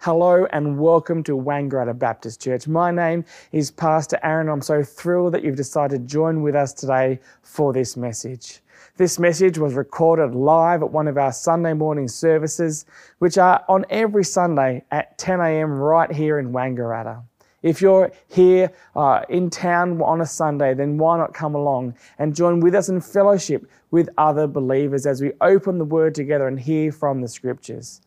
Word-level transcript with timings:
Hello 0.00 0.46
and 0.52 0.78
welcome 0.78 1.24
to 1.24 1.32
Wangaratta 1.32 1.98
Baptist 1.98 2.40
Church. 2.40 2.68
My 2.68 2.92
name 2.92 3.24
is 3.50 3.72
Pastor 3.72 4.20
Aaron. 4.22 4.48
I'm 4.48 4.62
so 4.62 4.84
thrilled 4.84 5.34
that 5.34 5.42
you've 5.42 5.56
decided 5.56 6.02
to 6.02 6.06
join 6.06 6.42
with 6.42 6.54
us 6.54 6.72
today 6.72 7.18
for 7.42 7.72
this 7.72 7.96
message. 7.96 8.60
This 8.98 9.18
message 9.18 9.58
was 9.58 9.74
recorded 9.74 10.32
live 10.32 10.82
at 10.82 10.92
one 10.92 11.08
of 11.08 11.18
our 11.18 11.32
Sunday 11.32 11.72
morning 11.72 12.06
services, 12.06 12.86
which 13.18 13.36
are 13.36 13.64
on 13.68 13.84
every 13.90 14.22
Sunday 14.22 14.84
at 14.92 15.18
10 15.18 15.40
a.m. 15.40 15.72
right 15.72 16.12
here 16.12 16.38
in 16.38 16.52
Wangaratta. 16.52 17.22
If 17.62 17.80
you're 17.80 18.12
here 18.28 18.70
uh, 18.94 19.22
in 19.28 19.50
town 19.50 20.00
on 20.02 20.20
a 20.20 20.26
Sunday, 20.26 20.72
then 20.74 20.98
why 20.98 21.18
not 21.18 21.34
come 21.34 21.56
along 21.56 21.96
and 22.20 22.36
join 22.36 22.60
with 22.60 22.76
us 22.76 22.88
in 22.88 23.00
fellowship 23.00 23.68
with 23.90 24.08
other 24.18 24.46
believers 24.46 25.04
as 25.04 25.20
we 25.20 25.32
open 25.40 25.78
the 25.78 25.84
Word 25.84 26.14
together 26.14 26.46
and 26.46 26.60
hear 26.60 26.92
from 26.92 27.22
the 27.22 27.28
Scriptures. 27.28 28.02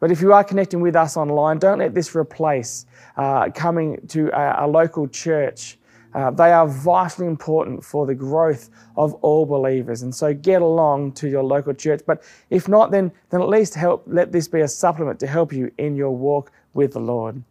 But 0.00 0.10
if 0.10 0.20
you 0.20 0.32
are 0.32 0.44
connecting 0.44 0.80
with 0.80 0.94
us 0.96 1.16
online, 1.16 1.58
don't 1.58 1.78
let 1.78 1.94
this 1.94 2.14
replace 2.14 2.86
uh, 3.16 3.50
coming 3.54 3.98
to 4.08 4.28
a, 4.28 4.64
a 4.64 4.66
local 4.66 5.08
church. 5.08 5.78
Uh, 6.14 6.30
they 6.30 6.52
are 6.52 6.66
vitally 6.66 7.26
important 7.26 7.84
for 7.84 8.06
the 8.06 8.14
growth 8.14 8.70
of 8.96 9.14
all 9.14 9.44
believers. 9.44 10.02
And 10.02 10.14
so 10.14 10.32
get 10.32 10.62
along 10.62 11.12
to 11.12 11.28
your 11.28 11.42
local 11.42 11.74
church. 11.74 12.00
But 12.06 12.22
if 12.50 12.68
not, 12.68 12.90
then, 12.90 13.12
then 13.30 13.42
at 13.42 13.48
least 13.48 13.74
help, 13.74 14.04
let 14.06 14.32
this 14.32 14.48
be 14.48 14.60
a 14.60 14.68
supplement 14.68 15.20
to 15.20 15.26
help 15.26 15.52
you 15.52 15.70
in 15.78 15.96
your 15.96 16.10
walk 16.10 16.50
with 16.74 16.92
the 16.92 17.00
Lord. 17.00 17.42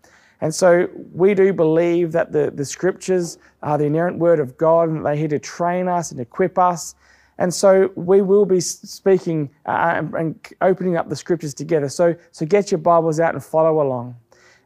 And 0.42 0.54
so 0.54 0.88
we 1.14 1.34
do 1.34 1.52
believe 1.52 2.12
that 2.12 2.32
the, 2.32 2.52
the 2.52 2.66
scriptures 2.66 3.38
are 3.64 3.78
the 3.78 3.86
inerrant 3.86 4.20
word 4.20 4.40
of 4.40 4.58
God 4.58 4.90
and 4.90 5.06
they're 5.06 5.16
here 5.16 5.28
to 5.30 5.40
train 5.40 5.88
us 5.88 6.12
and 6.12 6.20
equip 6.20 6.58
us 6.58 6.96
and 7.38 7.54
so 7.54 7.92
we 7.96 8.22
will 8.22 8.46
be 8.46 8.60
speaking 8.60 9.50
uh, 9.66 10.02
and 10.18 10.40
opening 10.62 10.98
up 10.98 11.10
the 11.10 11.16
scriptures 11.16 11.54
together. 11.54 11.90
So, 11.90 12.16
so 12.32 12.46
get 12.46 12.72
your 12.72 12.80
Bibles 12.80 13.20
out 13.20 13.34
and 13.34 13.44
follow 13.44 13.82
along. 13.82 14.16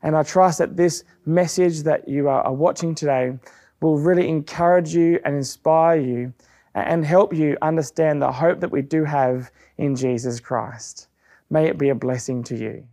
And 0.03 0.15
I 0.15 0.23
trust 0.23 0.59
that 0.59 0.77
this 0.77 1.03
message 1.25 1.83
that 1.83 2.07
you 2.07 2.27
are 2.29 2.53
watching 2.53 2.95
today 2.95 3.37
will 3.81 3.97
really 3.97 4.27
encourage 4.29 4.95
you 4.95 5.19
and 5.25 5.35
inspire 5.35 5.99
you 5.99 6.33
and 6.73 7.05
help 7.05 7.33
you 7.33 7.57
understand 7.61 8.21
the 8.21 8.31
hope 8.31 8.61
that 8.61 8.71
we 8.71 8.81
do 8.81 9.03
have 9.03 9.51
in 9.77 9.95
Jesus 9.95 10.39
Christ. 10.39 11.07
May 11.49 11.67
it 11.67 11.77
be 11.77 11.89
a 11.89 11.95
blessing 11.95 12.43
to 12.45 12.55
you. 12.55 12.87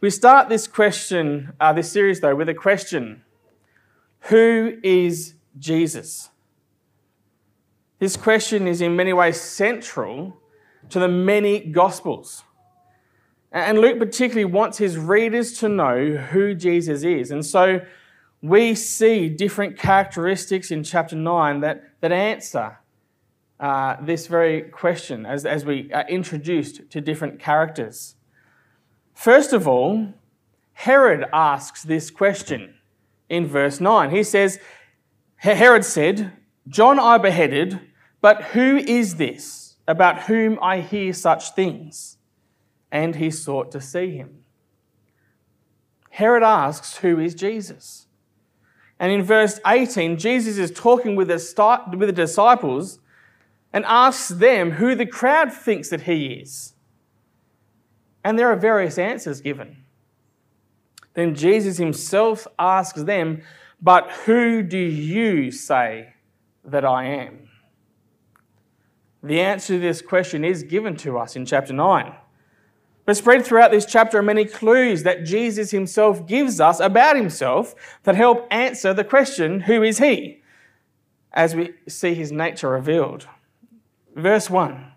We 0.00 0.08
start 0.08 0.48
this 0.48 0.66
question, 0.66 1.52
uh, 1.60 1.74
this 1.74 1.92
series 1.92 2.20
though, 2.20 2.34
with 2.34 2.48
a 2.48 2.54
question 2.54 3.22
Who 4.22 4.78
is 4.82 5.34
Jesus? 5.58 6.29
This 8.00 8.16
question 8.16 8.66
is 8.66 8.80
in 8.80 8.96
many 8.96 9.12
ways 9.12 9.38
central 9.38 10.40
to 10.88 10.98
the 10.98 11.06
many 11.06 11.60
Gospels. 11.60 12.44
And 13.52 13.78
Luke 13.78 13.98
particularly 13.98 14.46
wants 14.46 14.78
his 14.78 14.96
readers 14.96 15.52
to 15.58 15.68
know 15.68 16.16
who 16.16 16.54
Jesus 16.54 17.02
is. 17.04 17.30
And 17.30 17.44
so 17.44 17.80
we 18.40 18.74
see 18.74 19.28
different 19.28 19.78
characteristics 19.78 20.70
in 20.70 20.82
chapter 20.82 21.14
9 21.14 21.60
that, 21.60 21.82
that 22.00 22.10
answer 22.10 22.78
uh, 23.58 23.96
this 24.00 24.26
very 24.28 24.62
question 24.62 25.26
as, 25.26 25.44
as 25.44 25.66
we 25.66 25.92
are 25.92 26.08
introduced 26.08 26.88
to 26.90 27.02
different 27.02 27.38
characters. 27.38 28.16
First 29.12 29.52
of 29.52 29.68
all, 29.68 30.14
Herod 30.72 31.26
asks 31.34 31.82
this 31.82 32.10
question 32.10 32.76
in 33.28 33.46
verse 33.46 33.78
9. 33.78 34.10
He 34.10 34.22
says, 34.22 34.58
Herod 35.36 35.84
said, 35.84 36.32
John 36.66 36.98
I 36.98 37.18
beheaded 37.18 37.80
but 38.20 38.42
who 38.44 38.76
is 38.76 39.16
this 39.16 39.76
about 39.88 40.22
whom 40.22 40.58
I 40.60 40.80
hear 40.80 41.12
such 41.12 41.54
things? 41.54 42.18
And 42.92 43.16
he 43.16 43.30
sought 43.30 43.70
to 43.72 43.80
see 43.80 44.16
him. 44.16 44.44
Herod 46.10 46.42
asks, 46.42 46.96
Who 46.98 47.18
is 47.18 47.34
Jesus? 47.34 48.06
And 48.98 49.10
in 49.10 49.22
verse 49.22 49.60
18, 49.66 50.18
Jesus 50.18 50.58
is 50.58 50.70
talking 50.70 51.16
with 51.16 51.28
the, 51.28 51.82
with 51.96 52.08
the 52.08 52.12
disciples 52.12 52.98
and 53.72 53.84
asks 53.86 54.28
them 54.28 54.72
who 54.72 54.94
the 54.94 55.06
crowd 55.06 55.52
thinks 55.52 55.88
that 55.88 56.02
he 56.02 56.26
is. 56.26 56.74
And 58.22 58.38
there 58.38 58.50
are 58.50 58.56
various 58.56 58.98
answers 58.98 59.40
given. 59.40 59.84
Then 61.14 61.34
Jesus 61.34 61.78
himself 61.78 62.46
asks 62.58 63.02
them, 63.02 63.42
But 63.80 64.10
who 64.10 64.62
do 64.62 64.78
you 64.78 65.50
say 65.50 66.14
that 66.64 66.84
I 66.84 67.06
am? 67.06 67.49
The 69.22 69.40
answer 69.40 69.74
to 69.74 69.78
this 69.78 70.02
question 70.02 70.44
is 70.44 70.62
given 70.62 70.96
to 70.98 71.18
us 71.18 71.36
in 71.36 71.44
chapter 71.44 71.72
9. 71.72 72.14
But 73.04 73.16
spread 73.16 73.44
throughout 73.44 73.70
this 73.70 73.86
chapter 73.86 74.18
are 74.18 74.22
many 74.22 74.44
clues 74.44 75.02
that 75.02 75.24
Jesus 75.24 75.70
himself 75.70 76.26
gives 76.26 76.60
us 76.60 76.80
about 76.80 77.16
himself 77.16 77.74
that 78.04 78.14
help 78.14 78.46
answer 78.50 78.94
the 78.94 79.04
question, 79.04 79.60
Who 79.60 79.82
is 79.82 79.98
he? 79.98 80.40
as 81.32 81.54
we 81.54 81.72
see 81.88 82.14
his 82.14 82.32
nature 82.32 82.70
revealed. 82.70 83.28
Verse 84.14 84.50
1 84.50 84.92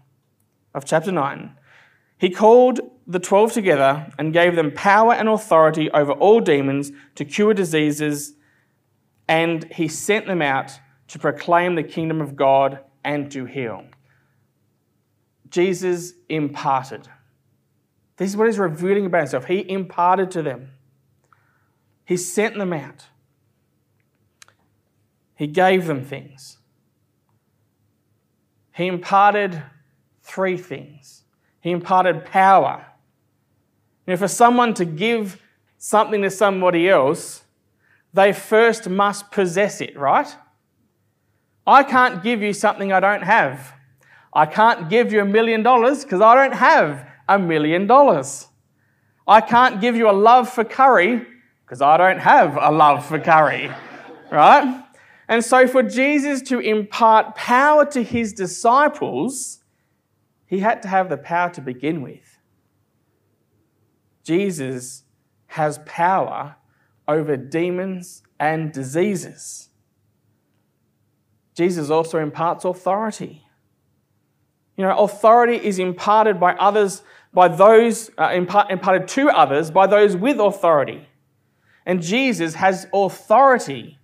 of 0.74 0.86
chapter 0.86 1.12
9 1.12 1.56
He 2.18 2.30
called 2.30 2.80
the 3.06 3.20
twelve 3.20 3.52
together 3.52 4.12
and 4.18 4.32
gave 4.34 4.56
them 4.56 4.72
power 4.72 5.14
and 5.14 5.28
authority 5.28 5.92
over 5.92 6.14
all 6.14 6.40
demons 6.40 6.92
to 7.16 7.26
cure 7.26 7.54
diseases, 7.54 8.34
and 9.28 9.66
he 9.74 9.88
sent 9.88 10.26
them 10.26 10.42
out 10.42 10.72
to 11.10 11.20
proclaim 11.20 11.76
the 11.76 11.84
kingdom 11.84 12.22
of 12.22 12.36
God 12.36 12.80
and 13.04 13.30
to 13.32 13.46
heal. 13.46 13.86
Jesus 15.54 16.14
imparted. 16.30 17.08
This 18.18 18.32
is 18.32 18.38
what 18.38 18.48
he's 18.48 18.58
revealing 18.58 19.06
about 19.06 19.20
himself. 19.20 19.46
He 19.46 19.70
imparted 19.70 20.32
to 20.32 20.42
them, 20.42 20.72
he 22.04 22.18
sent 22.18 22.58
them 22.58 22.74
out, 22.74 23.06
he 25.36 25.46
gave 25.46 25.86
them 25.86 26.04
things. 26.04 26.58
He 28.76 28.88
imparted 28.88 29.62
three 30.24 30.58
things. 30.58 31.22
He 31.62 31.70
imparted 31.70 32.26
power. 32.26 32.88
And 34.08 34.18
for 34.18 34.28
someone 34.28 34.74
to 34.74 34.86
give 34.86 35.40
something 35.78 36.24
to 36.24 36.32
somebody 36.32 36.90
else, 36.90 37.44
they 38.12 38.34
first 38.34 38.90
must 38.90 39.30
possess 39.30 39.80
it, 39.80 39.96
right? 39.96 40.36
I 41.68 41.84
can't 41.84 42.24
give 42.24 42.42
you 42.42 42.52
something 42.54 42.92
I 42.92 43.00
don't 43.00 43.22
have. 43.22 43.74
I 44.34 44.46
can't 44.46 44.90
give 44.90 45.14
you 45.14 45.22
a 45.22 45.26
million 45.26 45.64
dollars 45.64 46.04
because 46.04 46.22
I 46.22 46.34
don't 46.36 46.56
have 46.56 47.08
a 47.30 47.38
million 47.38 47.88
dollars. 47.88 48.48
I 49.28 49.42
can't 49.42 49.80
give 49.80 49.96
you 49.96 50.10
a 50.10 50.12
love 50.12 50.50
for 50.50 50.64
curry 50.64 51.26
because 51.66 51.82
I 51.82 51.98
don't 51.98 52.20
have 52.20 52.58
a 52.60 52.72
love 52.72 53.06
for 53.06 53.20
curry, 53.20 53.72
right? 54.32 54.84
And 55.28 55.44
so, 55.44 55.68
for 55.68 55.82
Jesus 55.84 56.42
to 56.44 56.60
impart 56.60 57.36
power 57.36 57.86
to 57.92 58.04
his 58.04 58.34
disciples, 58.34 59.60
he 60.46 60.60
had 60.60 60.82
to 60.82 60.88
have 60.88 61.10
the 61.10 61.18
power 61.18 61.50
to 61.52 61.62
begin 61.62 62.02
with. 62.02 62.38
Jesus 64.24 65.04
has 65.48 65.80
power 65.86 66.56
over 67.08 67.38
demons 67.38 68.24
and 68.40 68.72
diseases. 68.72 69.70
Jesus 71.56 71.90
also 71.90 72.18
imparts 72.20 72.66
authority. 72.66 73.43
You 74.78 74.86
know, 74.86 74.98
authority 74.98 75.56
is 75.56 75.80
imparted 75.80 76.40
by 76.40 76.54
others, 76.54 77.04
by 77.34 77.48
those, 77.48 78.10
uh, 78.18 78.32
impart, 78.34 78.72
imparted 78.72 79.08
to 79.10 79.30
others 79.30 79.72
by 79.72 79.88
those 79.88 80.16
with 80.16 80.40
authority. 80.40 81.08
And 81.86 82.02
Jesus 82.02 82.56
has 82.56 82.88
authority 82.94 84.00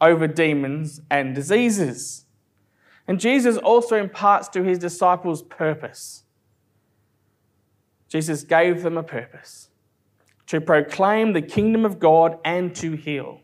over 0.00 0.26
demons 0.26 1.00
and 1.10 1.34
diseases. 1.34 2.26
And 3.08 3.18
Jesus 3.18 3.56
also 3.56 3.96
imparts 3.96 4.48
to 4.48 4.62
his 4.62 4.78
disciples 4.78 5.42
purpose. 5.42 6.24
Jesus 8.08 8.42
gave 8.44 8.82
them 8.82 8.96
a 8.96 9.02
purpose 9.02 9.68
to 10.46 10.60
proclaim 10.60 11.32
the 11.32 11.42
kingdom 11.42 11.84
of 11.84 11.98
God 11.98 12.38
and 12.44 12.74
to 12.76 12.92
heal. 12.92 13.40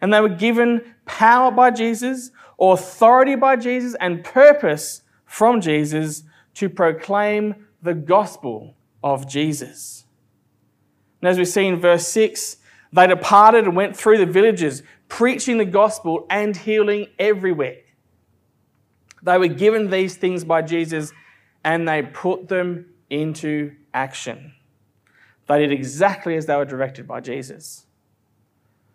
And 0.00 0.12
they 0.12 0.20
were 0.20 0.28
given 0.28 0.94
power 1.06 1.50
by 1.50 1.70
Jesus, 1.70 2.30
authority 2.60 3.36
by 3.36 3.56
Jesus, 3.56 3.94
and 4.00 4.24
purpose 4.24 5.02
from 5.28 5.60
Jesus 5.60 6.24
to 6.54 6.68
proclaim 6.68 7.54
the 7.82 7.94
gospel 7.94 8.74
of 9.04 9.28
Jesus. 9.28 10.04
And 11.20 11.28
as 11.28 11.38
we 11.38 11.44
see 11.44 11.66
in 11.66 11.78
verse 11.78 12.08
6, 12.08 12.56
they 12.92 13.06
departed 13.06 13.64
and 13.64 13.76
went 13.76 13.96
through 13.96 14.18
the 14.18 14.26
villages, 14.26 14.82
preaching 15.08 15.58
the 15.58 15.64
gospel 15.64 16.26
and 16.30 16.56
healing 16.56 17.06
everywhere. 17.18 17.76
They 19.22 19.36
were 19.36 19.48
given 19.48 19.90
these 19.90 20.16
things 20.16 20.44
by 20.44 20.62
Jesus 20.62 21.12
and 21.62 21.86
they 21.86 22.02
put 22.02 22.48
them 22.48 22.86
into 23.10 23.72
action. 23.92 24.54
They 25.46 25.58
did 25.58 25.72
exactly 25.72 26.36
as 26.36 26.46
they 26.46 26.56
were 26.56 26.64
directed 26.64 27.06
by 27.06 27.20
Jesus. 27.20 27.84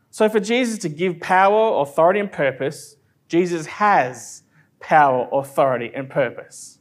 So, 0.10 0.30
for 0.30 0.40
Jesus 0.40 0.80
to 0.80 0.90
give 0.90 1.20
power, 1.20 1.82
authority, 1.82 2.20
and 2.20 2.32
purpose, 2.32 2.96
Jesus 3.28 3.66
has 3.66 4.44
power, 4.84 5.28
authority, 5.32 5.92
and 5.96 6.10
purpose. 6.10 6.78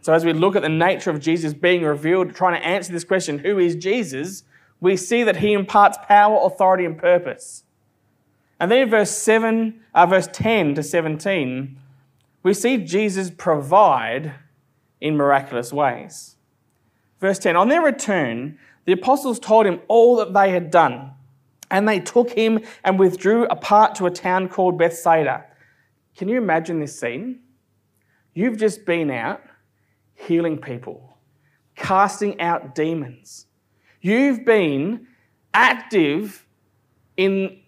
So, 0.00 0.14
as 0.14 0.24
we 0.24 0.32
look 0.32 0.56
at 0.56 0.62
the 0.62 0.70
nature 0.70 1.10
of 1.10 1.20
Jesus 1.20 1.52
being 1.52 1.82
revealed, 1.82 2.34
trying 2.34 2.58
to 2.58 2.66
answer 2.66 2.92
this 2.92 3.04
question, 3.04 3.40
who 3.40 3.58
is 3.58 3.76
Jesus? 3.76 4.44
We 4.80 4.96
see 4.96 5.24
that 5.24 5.38
he 5.38 5.52
imparts 5.52 5.98
power, 6.06 6.38
authority, 6.42 6.84
and 6.84 6.96
purpose. 6.96 7.64
And 8.60 8.70
then 8.70 8.84
in 8.84 8.90
verse 8.90 9.10
7, 9.10 9.80
uh, 9.94 10.06
verse 10.06 10.28
10 10.32 10.76
to 10.76 10.82
17, 10.82 11.78
we 12.42 12.54
see 12.54 12.78
Jesus 12.78 13.30
provide 13.30 14.34
in 15.00 15.16
miraculous 15.16 15.72
ways. 15.72 16.36
Verse 17.20 17.38
10 17.38 17.56
On 17.56 17.68
their 17.68 17.82
return, 17.82 18.58
the 18.84 18.92
apostles 18.92 19.38
told 19.38 19.66
him 19.66 19.80
all 19.88 20.16
that 20.16 20.32
they 20.32 20.50
had 20.50 20.70
done, 20.70 21.10
and 21.70 21.86
they 21.86 22.00
took 22.00 22.30
him 22.30 22.60
and 22.84 22.98
withdrew 22.98 23.44
apart 23.46 23.94
to 23.96 24.06
a 24.06 24.10
town 24.10 24.48
called 24.48 24.78
Bethsaida. 24.78 25.44
Can 26.18 26.26
you 26.26 26.36
imagine 26.36 26.80
this 26.80 26.98
scene? 26.98 27.38
You've 28.34 28.58
just 28.58 28.84
been 28.84 29.08
out 29.08 29.40
healing 30.16 30.58
people, 30.58 31.16
casting 31.76 32.40
out 32.40 32.74
demons. 32.74 33.46
You've 34.00 34.44
been 34.44 35.06
active 35.54 36.44
in 37.16 37.60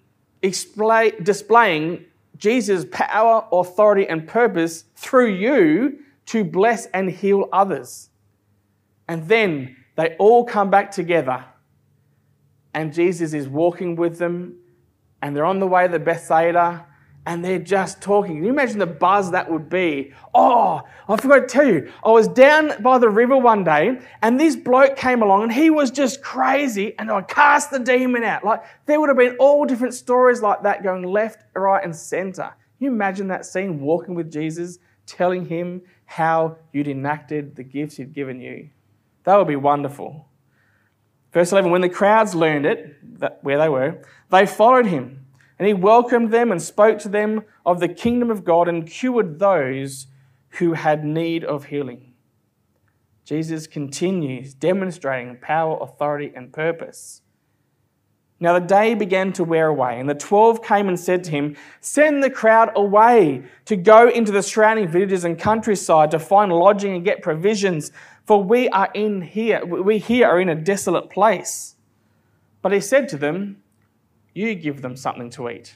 display, 0.42 1.12
displaying 1.22 2.04
Jesus' 2.38 2.86
power, 2.90 3.46
authority, 3.52 4.08
and 4.08 4.26
purpose 4.26 4.84
through 4.96 5.32
you 5.34 6.00
to 6.26 6.42
bless 6.42 6.86
and 6.86 7.08
heal 7.08 7.48
others. 7.52 8.10
And 9.06 9.28
then 9.28 9.76
they 9.94 10.16
all 10.18 10.44
come 10.44 10.70
back 10.70 10.90
together, 10.90 11.44
and 12.74 12.92
Jesus 12.92 13.32
is 13.32 13.46
walking 13.46 13.94
with 13.94 14.18
them, 14.18 14.56
and 15.22 15.36
they're 15.36 15.44
on 15.44 15.60
the 15.60 15.68
way 15.68 15.86
to 15.86 15.98
Bethsaida, 16.00 16.86
and 17.26 17.44
they're 17.44 17.58
just 17.58 18.00
talking. 18.00 18.36
Can 18.36 18.44
you 18.44 18.50
imagine 18.50 18.78
the 18.78 18.86
buzz 18.86 19.30
that 19.32 19.50
would 19.50 19.68
be? 19.68 20.12
Oh, 20.34 20.82
I 21.08 21.16
forgot 21.16 21.40
to 21.40 21.46
tell 21.46 21.66
you, 21.66 21.92
I 22.04 22.10
was 22.10 22.28
down 22.28 22.72
by 22.82 22.98
the 22.98 23.08
river 23.08 23.36
one 23.36 23.62
day 23.62 24.00
and 24.22 24.40
this 24.40 24.56
bloke 24.56 24.96
came 24.96 25.22
along 25.22 25.44
and 25.44 25.52
he 25.52 25.70
was 25.70 25.90
just 25.90 26.22
crazy 26.22 26.98
and 26.98 27.10
I 27.10 27.22
cast 27.22 27.70
the 27.70 27.78
demon 27.78 28.24
out. 28.24 28.44
Like 28.44 28.62
there 28.86 29.00
would 29.00 29.08
have 29.08 29.18
been 29.18 29.36
all 29.38 29.64
different 29.66 29.94
stories 29.94 30.40
like 30.40 30.62
that 30.62 30.82
going 30.82 31.02
left, 31.02 31.44
right, 31.54 31.84
and 31.84 31.94
center. 31.94 32.54
Can 32.78 32.86
you 32.86 32.90
imagine 32.90 33.28
that 33.28 33.44
scene 33.44 33.80
walking 33.80 34.14
with 34.14 34.32
Jesus, 34.32 34.78
telling 35.04 35.44
him 35.44 35.82
how 36.06 36.56
you'd 36.72 36.88
enacted 36.88 37.54
the 37.54 37.62
gifts 37.62 37.96
he'd 37.96 38.14
given 38.14 38.40
you? 38.40 38.70
That 39.24 39.36
would 39.36 39.48
be 39.48 39.56
wonderful. 39.56 40.26
Verse 41.32 41.52
11 41.52 41.70
When 41.70 41.82
the 41.82 41.90
crowds 41.90 42.34
learned 42.34 42.64
it, 42.64 43.20
that, 43.20 43.38
where 43.42 43.58
they 43.58 43.68
were, 43.68 44.02
they 44.30 44.46
followed 44.46 44.86
him 44.86 45.26
and 45.60 45.66
he 45.66 45.74
welcomed 45.74 46.30
them 46.30 46.50
and 46.50 46.62
spoke 46.62 46.98
to 46.98 47.08
them 47.10 47.42
of 47.66 47.80
the 47.80 47.88
kingdom 47.88 48.30
of 48.30 48.44
God 48.44 48.66
and 48.66 48.86
cured 48.86 49.38
those 49.38 50.06
who 50.52 50.72
had 50.72 51.04
need 51.04 51.44
of 51.44 51.66
healing. 51.66 52.14
Jesus 53.26 53.66
continues 53.66 54.54
demonstrating 54.54 55.36
power, 55.36 55.76
authority, 55.82 56.32
and 56.34 56.50
purpose. 56.50 57.20
Now 58.40 58.58
the 58.58 58.66
day 58.66 58.94
began 58.94 59.34
to 59.34 59.44
wear 59.44 59.66
away, 59.66 60.00
and 60.00 60.08
the 60.08 60.14
twelve 60.14 60.62
came 60.62 60.88
and 60.88 60.98
said 60.98 61.24
to 61.24 61.30
him, 61.30 61.54
Send 61.82 62.22
the 62.22 62.30
crowd 62.30 62.70
away 62.74 63.42
to 63.66 63.76
go 63.76 64.08
into 64.08 64.32
the 64.32 64.42
surrounding 64.42 64.88
villages 64.88 65.24
and 65.24 65.38
countryside 65.38 66.10
to 66.12 66.18
find 66.18 66.50
lodging 66.50 66.94
and 66.94 67.04
get 67.04 67.20
provisions, 67.20 67.92
for 68.24 68.42
we 68.42 68.70
are 68.70 68.88
in 68.94 69.20
here, 69.20 69.62
we 69.66 69.98
here 69.98 70.26
are 70.26 70.40
in 70.40 70.48
a 70.48 70.54
desolate 70.54 71.10
place. 71.10 71.76
But 72.62 72.72
he 72.72 72.80
said 72.80 73.10
to 73.10 73.18
them, 73.18 73.59
you 74.40 74.54
give 74.54 74.82
them 74.82 74.96
something 74.96 75.30
to 75.30 75.48
eat. 75.48 75.74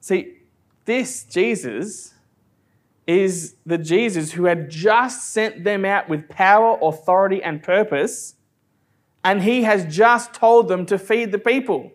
See, 0.00 0.38
this 0.84 1.24
Jesus 1.24 2.14
is 3.06 3.54
the 3.64 3.78
Jesus 3.78 4.32
who 4.32 4.44
had 4.44 4.70
just 4.70 5.30
sent 5.30 5.64
them 5.64 5.84
out 5.84 6.08
with 6.08 6.28
power, 6.28 6.78
authority, 6.82 7.42
and 7.42 7.62
purpose, 7.62 8.34
and 9.22 9.42
he 9.42 9.62
has 9.62 9.84
just 9.94 10.32
told 10.34 10.68
them 10.68 10.86
to 10.86 10.98
feed 10.98 11.32
the 11.32 11.38
people. 11.38 11.92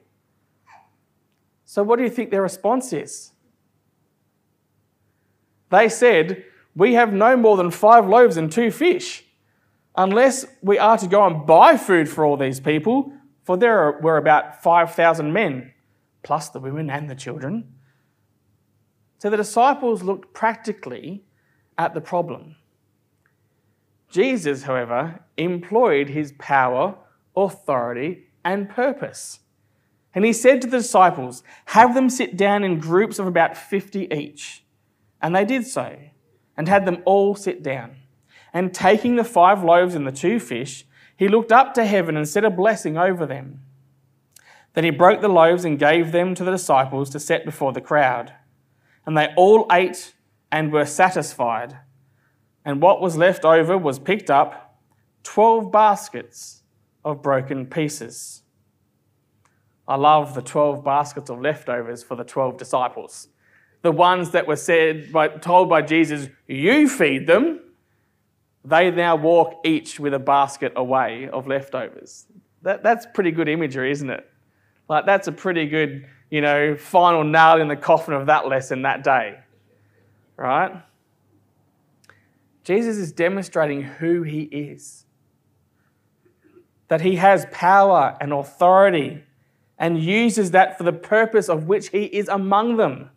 So, 1.66 1.84
what 1.84 1.98
do 1.98 2.04
you 2.04 2.10
think 2.10 2.32
their 2.32 2.42
response 2.42 2.92
is? 2.92 3.32
They 5.70 5.88
said, 5.88 6.44
We 6.76 6.94
have 6.96 7.14
no 7.14 7.38
more 7.38 7.56
than 7.58 7.72
five 7.72 8.08
loaves 8.08 8.38
and 8.38 8.52
two 8.52 8.72
fish. 8.72 9.24
Unless 9.96 10.46
we 10.62 10.78
are 10.78 10.98
to 10.98 11.08
go 11.08 11.26
and 11.26 11.46
buy 11.46 11.78
food 11.78 12.08
for 12.08 12.26
all 12.26 12.38
these 12.38 12.60
people, 12.60 13.14
for 13.44 13.58
there 13.58 14.00
were 14.02 14.18
about 14.18 14.62
5,000 14.62 15.34
men, 15.34 15.74
plus 16.24 16.50
the 16.50 16.60
women 16.60 16.90
and 16.90 17.10
the 17.10 17.16
children. 17.16 17.74
So 19.18 19.30
the 19.30 19.38
disciples 19.38 20.04
looked 20.04 20.34
practically 20.34 21.24
at 21.78 21.94
the 21.94 22.02
problem. 22.02 22.56
Jesus, 24.10 24.64
however, 24.64 25.24
employed 25.38 26.10
his 26.10 26.34
power, 26.34 26.96
authority, 27.36 28.26
and 28.44 28.70
purpose. 28.70 29.40
And 30.14 30.26
he 30.26 30.34
said 30.34 30.62
to 30.62 30.68
the 30.68 30.80
disciples, 30.80 31.44
Have 31.66 31.94
them 31.94 32.10
sit 32.10 32.36
down 32.36 32.64
in 32.64 32.80
groups 32.80 33.20
of 33.20 33.28
about 33.28 33.56
50 33.56 34.14
each. 34.14 34.66
And 35.22 35.36
they 35.36 35.46
did 35.46 35.66
so, 35.66 35.98
and 36.58 36.68
had 36.68 36.86
them 36.86 37.02
all 37.06 37.36
sit 37.36 37.64
down. 37.64 37.96
And 38.54 38.74
taking 38.74 39.16
the 39.16 39.24
five 39.24 39.64
loaves 39.64 39.96
and 39.96 40.06
the 40.06 40.12
two 40.12 40.40
fish, 40.40 40.86
he 41.22 41.28
looked 41.28 41.52
up 41.52 41.76
to 41.76 41.86
heaven 41.86 42.18
and 42.18 42.28
said 42.28 42.44
a 42.44 42.50
blessing 42.50 42.98
over 42.98 43.28
them. 43.28 43.60
Then 44.74 44.84
he 44.84 44.90
broke 44.90 45.22
the 45.22 45.28
loaves 45.28 45.64
and 45.64 45.78
gave 45.78 46.12
them 46.12 46.34
to 46.34 46.44
the 46.44 46.50
disciples 46.50 47.12
to 47.12 47.20
set 47.20 47.46
before 47.46 47.74
the 47.74 47.80
crowd. 47.80 48.34
And 49.06 49.16
they 49.16 49.28
all 49.38 49.68
ate 49.72 50.16
and 50.52 50.72
were 50.72 50.88
satisfied. 50.88 51.78
And 52.66 52.82
what 52.82 53.02
was 53.02 53.18
left 53.18 53.46
over 53.46 53.78
was 53.78 54.00
picked 54.00 54.32
up 54.32 54.80
12 55.22 55.72
baskets 55.72 56.64
of 57.06 57.22
broken 57.22 57.68
pieces. 57.68 58.42
I 59.88 59.98
love 59.98 60.34
the 60.34 60.42
12 60.42 60.84
baskets 60.84 61.30
of 61.30 61.40
leftovers 61.40 62.02
for 62.02 62.16
the 62.16 62.24
12 62.24 62.58
disciples. 62.58 63.28
The 63.84 63.92
ones 63.92 64.32
that 64.32 64.48
were 64.48 64.56
said 64.56 65.12
by, 65.12 65.28
told 65.28 65.70
by 65.70 65.84
Jesus, 65.84 66.30
you 66.48 66.90
feed 66.90 67.28
them, 67.28 67.60
they 68.64 68.92
now 68.92 69.16
walk 69.16 69.62
each 69.66 70.00
with 70.00 70.14
a 70.14 70.20
basket 70.20 70.74
away 70.76 71.30
of 71.30 71.48
leftovers. 71.48 72.26
That, 72.62 72.84
that's 72.84 73.08
pretty 73.14 73.32
good 73.32 73.50
imagery, 73.50 73.92
isn't 73.92 74.10
it? 74.10 74.30
Like, 74.88 75.06
that's 75.06 75.28
a 75.28 75.32
pretty 75.32 75.68
good, 75.68 76.06
you 76.30 76.42
know, 76.42 76.76
final 76.76 77.24
nail 77.24 77.60
in 77.60 77.68
the 77.68 77.76
coffin 77.76 78.14
of 78.14 78.28
that 78.28 78.48
lesson 78.48 78.84
that 78.84 79.04
day. 79.04 79.40
Right? 80.38 80.84
Jesus 82.64 82.98
is 82.98 83.12
demonstrating 83.12 83.82
who 83.82 84.24
he 84.24 84.44
is. 84.44 85.06
That 86.88 87.02
he 87.02 87.16
has 87.16 87.48
power 87.52 88.18
and 88.22 88.32
authority 88.34 89.24
and 89.80 90.02
uses 90.02 90.52
that 90.52 90.78
for 90.78 90.84
the 90.84 90.94
purpose 90.94 91.50
of 91.50 91.68
which 91.68 91.90
he 91.90 92.04
is 92.04 92.28
among 92.28 92.78
them 92.78 93.10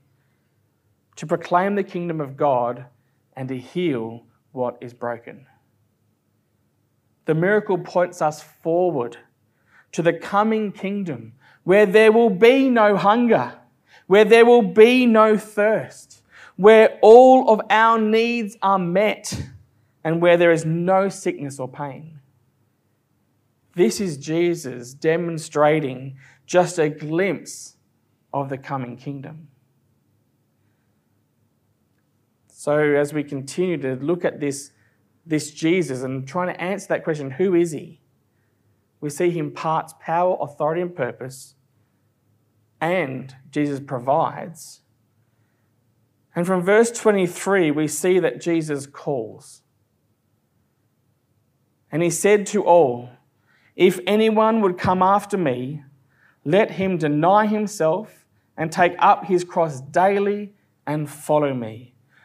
to 1.17 1.27
proclaim 1.27 1.75
the 1.75 1.83
kingdom 1.83 2.21
of 2.21 2.37
God 2.37 2.87
and 3.37 3.49
to 3.49 3.59
heal 3.59 4.23
what 4.55 4.79
is 4.81 4.95
broken. 4.95 5.47
The 7.27 7.35
miracle 7.35 7.79
points 7.79 8.23
us 8.23 8.43
forward 8.43 9.17
to 9.93 10.03
the 10.03 10.13
coming 10.13 10.73
kingdom 10.73 11.33
where 11.65 11.87
there 11.87 12.13
will 12.13 12.31
be 12.31 12.69
no 12.69 12.97
hunger, 12.97 13.55
where 14.07 14.25
there 14.25 14.45
will 14.45 14.63
be 14.63 15.07
no 15.07 15.37
thirst, 15.37 16.23
where 16.57 16.99
all 17.01 17.51
of 17.51 17.61
our 17.71 17.99
needs 17.99 18.57
are 18.63 18.79
met, 18.79 19.43
and 20.05 20.21
where 20.21 20.37
there 20.37 20.53
is 20.53 20.65
no 20.65 21.09
sickness 21.09 21.59
or 21.59 21.69
pain. 21.69 22.21
This 23.75 24.01
is 24.01 24.19
Jesus 24.19 24.95
demonstrating 24.95 26.17
just 26.47 26.79
a 26.79 26.91
glimpse 26.91 27.77
of 28.33 28.51
the 28.51 28.59
coming 28.59 28.97
kingdom. 28.97 29.49
So, 32.65 32.79
as 32.79 33.13
we 33.13 33.23
continue 33.23 33.77
to 33.77 33.95
look 33.97 34.25
at 34.25 34.41
this, 34.41 34.71
this 35.27 35.51
Jesus 35.51 36.01
and 36.01 36.27
trying 36.27 36.47
to 36.47 36.59
answer 36.59 36.87
that 36.89 37.05
question, 37.05 37.33
who 37.33 37.55
is 37.55 37.73
he? 37.73 38.01
We 39.03 39.11
see 39.11 39.29
he 39.29 39.39
imparts 39.39 39.93
power, 40.01 40.39
authority, 40.41 40.81
and 40.81 40.97
purpose, 40.97 41.57
and 42.81 43.37
Jesus 43.51 43.81
provides. 43.81 44.81
And 46.35 46.47
from 46.47 46.63
verse 46.63 46.91
23, 46.91 47.71
we 47.71 47.87
see 47.87 48.19
that 48.19 48.41
Jesus 48.41 48.87
calls. 48.87 49.61
And 51.93 52.03
he 52.03 52.09
said 52.09 52.47
to 52.47 52.65
all, 52.65 53.11
If 53.77 54.01
anyone 54.07 54.63
would 54.63 54.79
come 54.79 55.03
after 55.03 55.37
me, 55.37 55.83
let 56.47 56.71
him 56.71 56.97
deny 56.97 57.45
himself 57.45 58.25
and 58.57 58.73
take 58.73 58.95
up 59.01 59.27
his 59.27 59.45
cross 59.45 59.83
daily 59.83 60.55
and 60.87 61.11
follow 61.11 61.53
me. 61.53 61.94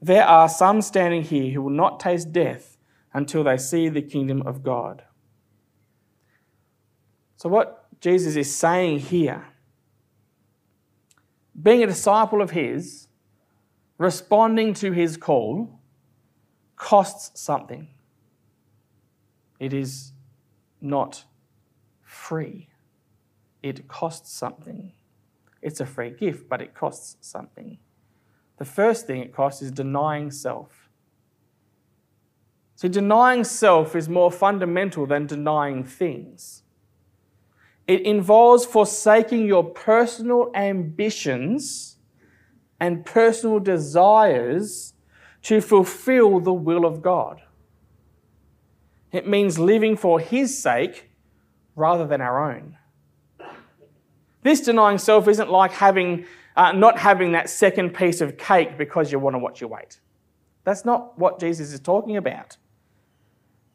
there 0.00 0.24
are 0.24 0.48
some 0.48 0.82
standing 0.82 1.22
here 1.22 1.52
who 1.52 1.62
will 1.62 1.70
not 1.70 2.00
taste 2.00 2.32
death 2.32 2.76
until 3.12 3.44
they 3.44 3.56
see 3.56 3.88
the 3.88 4.02
kingdom 4.02 4.42
of 4.42 4.62
God. 4.62 5.02
So, 7.36 7.48
what 7.48 7.86
Jesus 8.00 8.36
is 8.36 8.54
saying 8.54 9.00
here, 9.00 9.46
being 11.60 11.82
a 11.82 11.86
disciple 11.86 12.42
of 12.42 12.50
his, 12.50 13.08
responding 13.98 14.74
to 14.74 14.92
his 14.92 15.16
call, 15.16 15.80
costs 16.76 17.40
something. 17.40 17.88
It 19.58 19.72
is 19.72 20.12
not 20.80 21.24
free. 22.02 22.68
It 23.62 23.88
costs 23.88 24.32
something. 24.32 24.92
It's 25.62 25.80
a 25.80 25.86
free 25.86 26.10
gift, 26.10 26.48
but 26.48 26.60
it 26.60 26.74
costs 26.74 27.16
something. 27.20 27.78
The 28.58 28.64
first 28.64 29.06
thing 29.06 29.20
it 29.20 29.34
costs 29.34 29.62
is 29.62 29.70
denying 29.70 30.30
self. 30.30 30.88
See, 32.76 32.88
denying 32.88 33.44
self 33.44 33.96
is 33.96 34.08
more 34.08 34.30
fundamental 34.30 35.06
than 35.06 35.26
denying 35.26 35.84
things. 35.84 36.62
It 37.86 38.02
involves 38.02 38.66
forsaking 38.66 39.46
your 39.46 39.64
personal 39.64 40.50
ambitions 40.54 41.96
and 42.80 43.06
personal 43.06 43.60
desires 43.60 44.94
to 45.42 45.60
fulfill 45.60 46.40
the 46.40 46.52
will 46.52 46.84
of 46.84 47.00
God. 47.00 47.40
It 49.12 49.26
means 49.26 49.58
living 49.58 49.96
for 49.96 50.20
His 50.20 50.60
sake 50.60 51.10
rather 51.74 52.06
than 52.06 52.20
our 52.20 52.50
own. 52.52 52.76
This 54.42 54.60
denying 54.60 54.98
self 54.98 55.28
isn't 55.28 55.50
like 55.50 55.72
having, 55.72 56.26
uh, 56.56 56.72
not 56.72 56.98
having 56.98 57.32
that 57.32 57.50
second 57.50 57.90
piece 57.90 58.20
of 58.20 58.38
cake 58.38 58.78
because 58.78 59.12
you 59.12 59.18
want 59.18 59.34
to 59.34 59.38
watch 59.38 59.60
your 59.60 59.68
weight. 59.70 60.00
That's 60.64 60.84
not 60.84 61.18
what 61.18 61.38
Jesus 61.38 61.72
is 61.72 61.80
talking 61.80 62.16
about. 62.16 62.56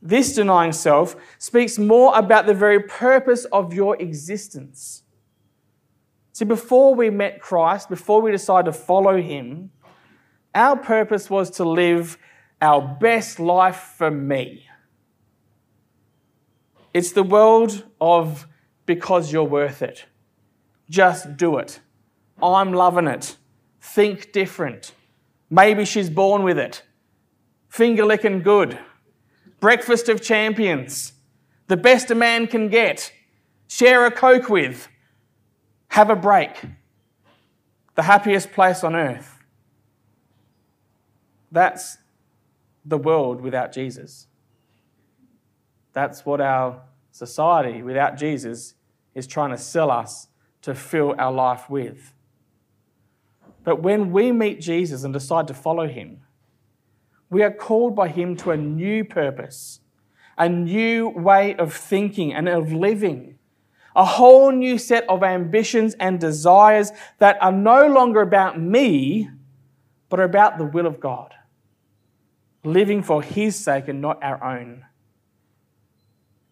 This 0.01 0.33
denying 0.33 0.71
self 0.71 1.15
speaks 1.37 1.77
more 1.77 2.17
about 2.17 2.47
the 2.47 2.53
very 2.53 2.79
purpose 2.79 3.45
of 3.45 3.73
your 3.73 4.01
existence. 4.01 5.03
See, 6.33 6.45
before 6.45 6.95
we 6.95 7.09
met 7.09 7.39
Christ, 7.39 7.87
before 7.87 8.21
we 8.21 8.31
decided 8.31 8.71
to 8.71 8.77
follow 8.77 9.21
Him, 9.21 9.71
our 10.55 10.75
purpose 10.75 11.29
was 11.29 11.51
to 11.51 11.63
live 11.63 12.17
our 12.61 12.81
best 12.81 13.39
life 13.39 13.93
for 13.97 14.09
me. 14.09 14.65
It's 16.93 17.11
the 17.11 17.23
world 17.23 17.85
of 18.01 18.47
because 18.85 19.31
you're 19.31 19.43
worth 19.43 19.81
it. 19.81 20.05
Just 20.89 21.37
do 21.37 21.57
it. 21.57 21.79
I'm 22.43 22.73
loving 22.73 23.07
it. 23.07 23.37
Think 23.81 24.31
different. 24.31 24.93
Maybe 25.49 25.85
she's 25.85 26.09
born 26.09 26.43
with 26.43 26.57
it. 26.57 26.83
Finger 27.69 28.05
licking 28.05 28.41
good. 28.41 28.79
Breakfast 29.59 30.09
of 30.09 30.21
champions. 30.21 31.13
The 31.67 31.77
best 31.77 32.11
a 32.11 32.15
man 32.15 32.47
can 32.47 32.69
get. 32.69 33.11
Share 33.67 34.05
a 34.05 34.11
Coke 34.11 34.49
with. 34.49 34.87
Have 35.89 36.09
a 36.09 36.15
break. 36.15 36.61
The 37.95 38.03
happiest 38.03 38.51
place 38.51 38.83
on 38.83 38.95
earth. 38.95 39.37
That's 41.51 41.97
the 42.85 42.97
world 42.97 43.41
without 43.41 43.71
Jesus. 43.71 44.27
That's 45.93 46.25
what 46.25 46.39
our 46.39 46.81
society 47.11 47.83
without 47.83 48.17
Jesus 48.17 48.75
is 49.13 49.27
trying 49.27 49.51
to 49.51 49.57
sell 49.57 49.91
us 49.91 50.27
to 50.61 50.73
fill 50.73 51.15
our 51.17 51.31
life 51.31 51.69
with. 51.69 52.13
But 53.63 53.81
when 53.81 54.11
we 54.11 54.31
meet 54.31 54.59
Jesus 54.59 55.03
and 55.03 55.13
decide 55.13 55.47
to 55.47 55.53
follow 55.53 55.87
him, 55.87 56.21
we 57.29 57.43
are 57.43 57.51
called 57.51 57.95
by 57.95 58.09
him 58.09 58.35
to 58.37 58.51
a 58.51 58.57
new 58.57 59.05
purpose, 59.05 59.79
a 60.37 60.49
new 60.49 61.09
way 61.09 61.55
of 61.55 61.73
thinking 61.73 62.33
and 62.33 62.49
of 62.49 62.73
living, 62.73 63.37
a 63.95 64.03
whole 64.03 64.51
new 64.51 64.77
set 64.77 65.07
of 65.07 65.23
ambitions 65.23 65.93
and 65.95 66.19
desires 66.19 66.91
that 67.19 67.41
are 67.41 67.51
no 67.51 67.87
longer 67.87 68.21
about 68.21 68.59
me, 68.59 69.29
but 70.09 70.19
are 70.19 70.23
about 70.23 70.57
the 70.57 70.65
will 70.65 70.87
of 70.87 70.99
God, 70.99 71.33
living 72.63 73.01
for 73.03 73.21
his 73.21 73.55
sake 73.55 73.87
and 73.87 74.01
not 74.01 74.21
our 74.23 74.43
own. 74.43 74.85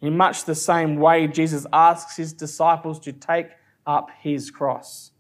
In 0.02 0.16
much 0.16 0.46
the 0.46 0.56
same 0.56 0.96
way, 0.96 1.28
Jesus 1.28 1.66
asks 1.74 2.16
his 2.16 2.32
disciples 2.32 3.00
to 3.02 3.12
take 3.12 3.50
up 3.86 4.10
his 4.22 4.50
cross. 4.50 5.12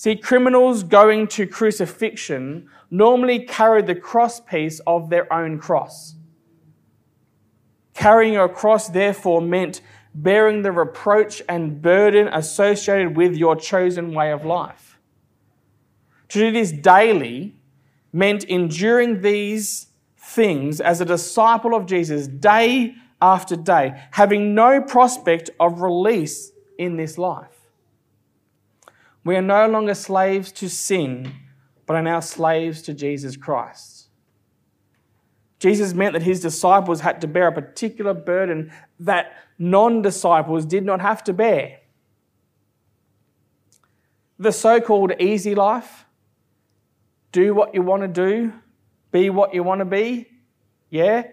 See, 0.00 0.16
criminals 0.16 0.82
going 0.82 1.26
to 1.26 1.46
crucifixion 1.46 2.70
normally 2.90 3.40
carried 3.40 3.86
the 3.86 3.94
cross 3.94 4.40
piece 4.40 4.80
of 4.86 5.10
their 5.10 5.30
own 5.30 5.58
cross. 5.58 6.14
Carrying 7.92 8.38
a 8.38 8.48
cross, 8.48 8.88
therefore, 8.88 9.42
meant 9.42 9.82
bearing 10.14 10.62
the 10.62 10.72
reproach 10.72 11.42
and 11.50 11.82
burden 11.82 12.28
associated 12.28 13.14
with 13.14 13.36
your 13.36 13.56
chosen 13.56 14.14
way 14.14 14.32
of 14.32 14.46
life. 14.46 14.98
To 16.28 16.38
do 16.38 16.50
this 16.50 16.72
daily 16.72 17.60
meant 18.10 18.44
enduring 18.44 19.20
these 19.20 19.88
things 20.16 20.80
as 20.80 21.02
a 21.02 21.04
disciple 21.04 21.74
of 21.74 21.84
Jesus 21.84 22.26
day 22.26 22.94
after 23.20 23.54
day, 23.54 24.02
having 24.12 24.54
no 24.54 24.80
prospect 24.80 25.50
of 25.60 25.82
release 25.82 26.52
in 26.78 26.96
this 26.96 27.18
life. 27.18 27.59
We 29.24 29.36
are 29.36 29.42
no 29.42 29.68
longer 29.68 29.94
slaves 29.94 30.50
to 30.52 30.68
sin, 30.68 31.32
but 31.86 31.96
are 31.96 32.02
now 32.02 32.20
slaves 32.20 32.82
to 32.82 32.94
Jesus 32.94 33.36
Christ. 33.36 34.08
Jesus 35.58 35.92
meant 35.92 36.14
that 36.14 36.22
his 36.22 36.40
disciples 36.40 37.00
had 37.00 37.20
to 37.20 37.26
bear 37.26 37.48
a 37.48 37.52
particular 37.52 38.14
burden 38.14 38.72
that 38.98 39.34
non 39.58 40.00
disciples 40.00 40.64
did 40.64 40.84
not 40.84 41.00
have 41.00 41.22
to 41.24 41.34
bear. 41.34 41.80
The 44.38 44.52
so 44.52 44.80
called 44.80 45.12
easy 45.20 45.54
life, 45.54 46.06
do 47.30 47.54
what 47.54 47.74
you 47.74 47.82
want 47.82 48.02
to 48.02 48.08
do, 48.08 48.54
be 49.12 49.28
what 49.28 49.52
you 49.52 49.62
want 49.62 49.80
to 49.80 49.84
be, 49.84 50.28
yeah, 50.88 51.24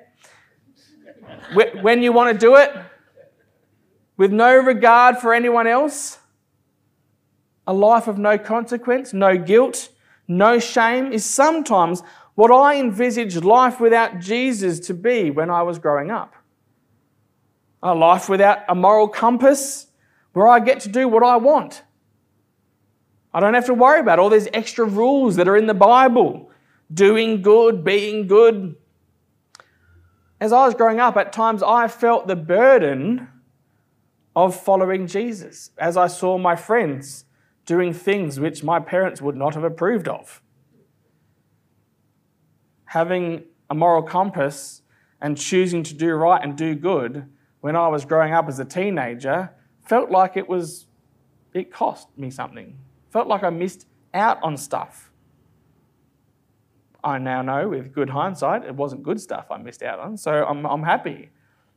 when 1.82 2.02
you 2.02 2.12
want 2.12 2.34
to 2.34 2.38
do 2.38 2.56
it 2.56 2.72
with 4.18 4.32
no 4.32 4.56
regard 4.56 5.18
for 5.18 5.34
anyone 5.34 5.68
else, 5.68 6.17
a 7.68 7.74
life 7.74 8.08
of 8.08 8.18
no 8.18 8.38
consequence, 8.38 9.14
no 9.14 9.38
guilt, 9.38 9.90
no 10.28 10.58
shame 10.58 11.12
is 11.12 11.26
sometimes 11.26 12.02
what 12.36 12.52
I 12.52 12.78
envisaged 12.80 13.44
life 13.44 13.80
without 13.80 14.20
Jesus 14.20 14.80
to 14.88 14.94
be 14.94 15.30
when 15.30 15.50
I 15.50 15.64
was 15.64 15.78
growing 15.78 16.10
up. 16.10 16.34
A 17.84 17.94
life 17.94 18.30
without 18.30 18.60
a 18.70 18.76
moral 18.76 19.08
compass 19.08 19.88
where 20.34 20.48
I 20.48 20.60
get 20.60 20.80
to 20.82 20.90
do 20.90 21.08
what 21.08 21.24
I 21.24 21.38
want. 21.38 21.84
I 23.34 23.40
don't 23.40 23.54
have 23.54 23.66
to 23.66 23.74
worry 23.74 24.00
about 24.00 24.18
all 24.18 24.30
these 24.30 24.48
extra 24.54 24.86
rules 24.86 25.36
that 25.36 25.48
are 25.48 25.58
in 25.58 25.68
the 25.68 25.74
Bible 25.74 26.50
doing 26.92 27.42
good, 27.42 27.84
being 27.84 28.28
good, 28.28 28.76
as 30.40 30.54
I 30.54 30.66
was 30.66 30.76
growing 30.76 31.00
up, 31.00 31.18
at 31.18 31.34
times 31.34 31.64
I 31.64 31.88
felt 31.88 32.28
the 32.28 32.36
burden 32.36 33.28
of 34.36 34.56
following 34.56 35.08
Jesus 35.08 35.72
as 35.78 35.98
I 35.98 36.08
saw 36.08 36.38
my 36.38 36.56
friends 36.56 37.26
doing 37.68 37.94
things 37.94 38.40
which 38.40 38.64
my 38.64 38.80
parents 38.80 39.22
would 39.22 39.36
not 39.36 39.54
have 39.54 39.64
approved 39.64 40.08
of. 40.08 40.42
Having 42.86 43.44
a 43.70 43.76
moral 43.76 44.02
compass 44.02 44.82
and 45.22 45.38
choosing 45.38 45.84
to 45.84 45.94
do 45.94 46.14
right 46.14 46.42
and 46.42 46.58
do 46.58 46.74
good 46.74 47.28
when 47.60 47.76
I 47.76 47.90
was 47.90 48.06
growing 48.06 48.34
up 48.34 48.48
as 48.48 48.58
a 48.60 48.66
teenager 48.66 49.52
felt 49.86 50.10
like 50.10 50.38
it 50.38 50.48
was, 50.48 50.88
it 51.54 51.72
cost 51.72 52.08
me 52.18 52.32
something. 52.32 52.78
Felt 53.12 53.28
like 53.28 53.44
I 53.44 53.50
missed 53.50 53.86
out 54.14 54.42
on 54.42 54.56
stuff. 54.56 55.12
I 57.04 57.18
now 57.18 57.42
know 57.42 57.68
with 57.68 57.92
good 57.94 58.10
hindsight, 58.10 58.64
it 58.64 58.76
wasn't 58.76 59.04
good 59.04 59.20
stuff 59.20 59.48
I 59.52 59.58
missed 59.58 59.84
out 59.84 60.00
on, 60.00 60.16
so 60.18 60.46
I'm, 60.46 60.66
I'm 60.66 60.84
happy. 60.84 61.32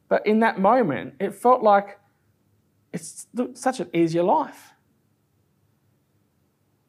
But 0.09 0.25
in 0.25 0.39
that 0.41 0.61
moment, 0.61 1.15
it 1.19 1.35
felt 1.35 1.63
like 1.63 1.99
it's 2.93 3.27
such 3.55 3.81
an 3.81 3.91
easier 3.93 4.23
life. 4.23 4.73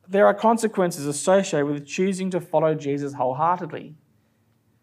There 0.08 0.26
are 0.26 0.34
consequences 0.34 1.06
associated 1.06 1.66
with 1.66 1.86
choosing 1.86 2.30
to 2.32 2.42
follow 2.42 2.76
Jesus 2.76 3.14
wholeheartedly. 3.14 3.96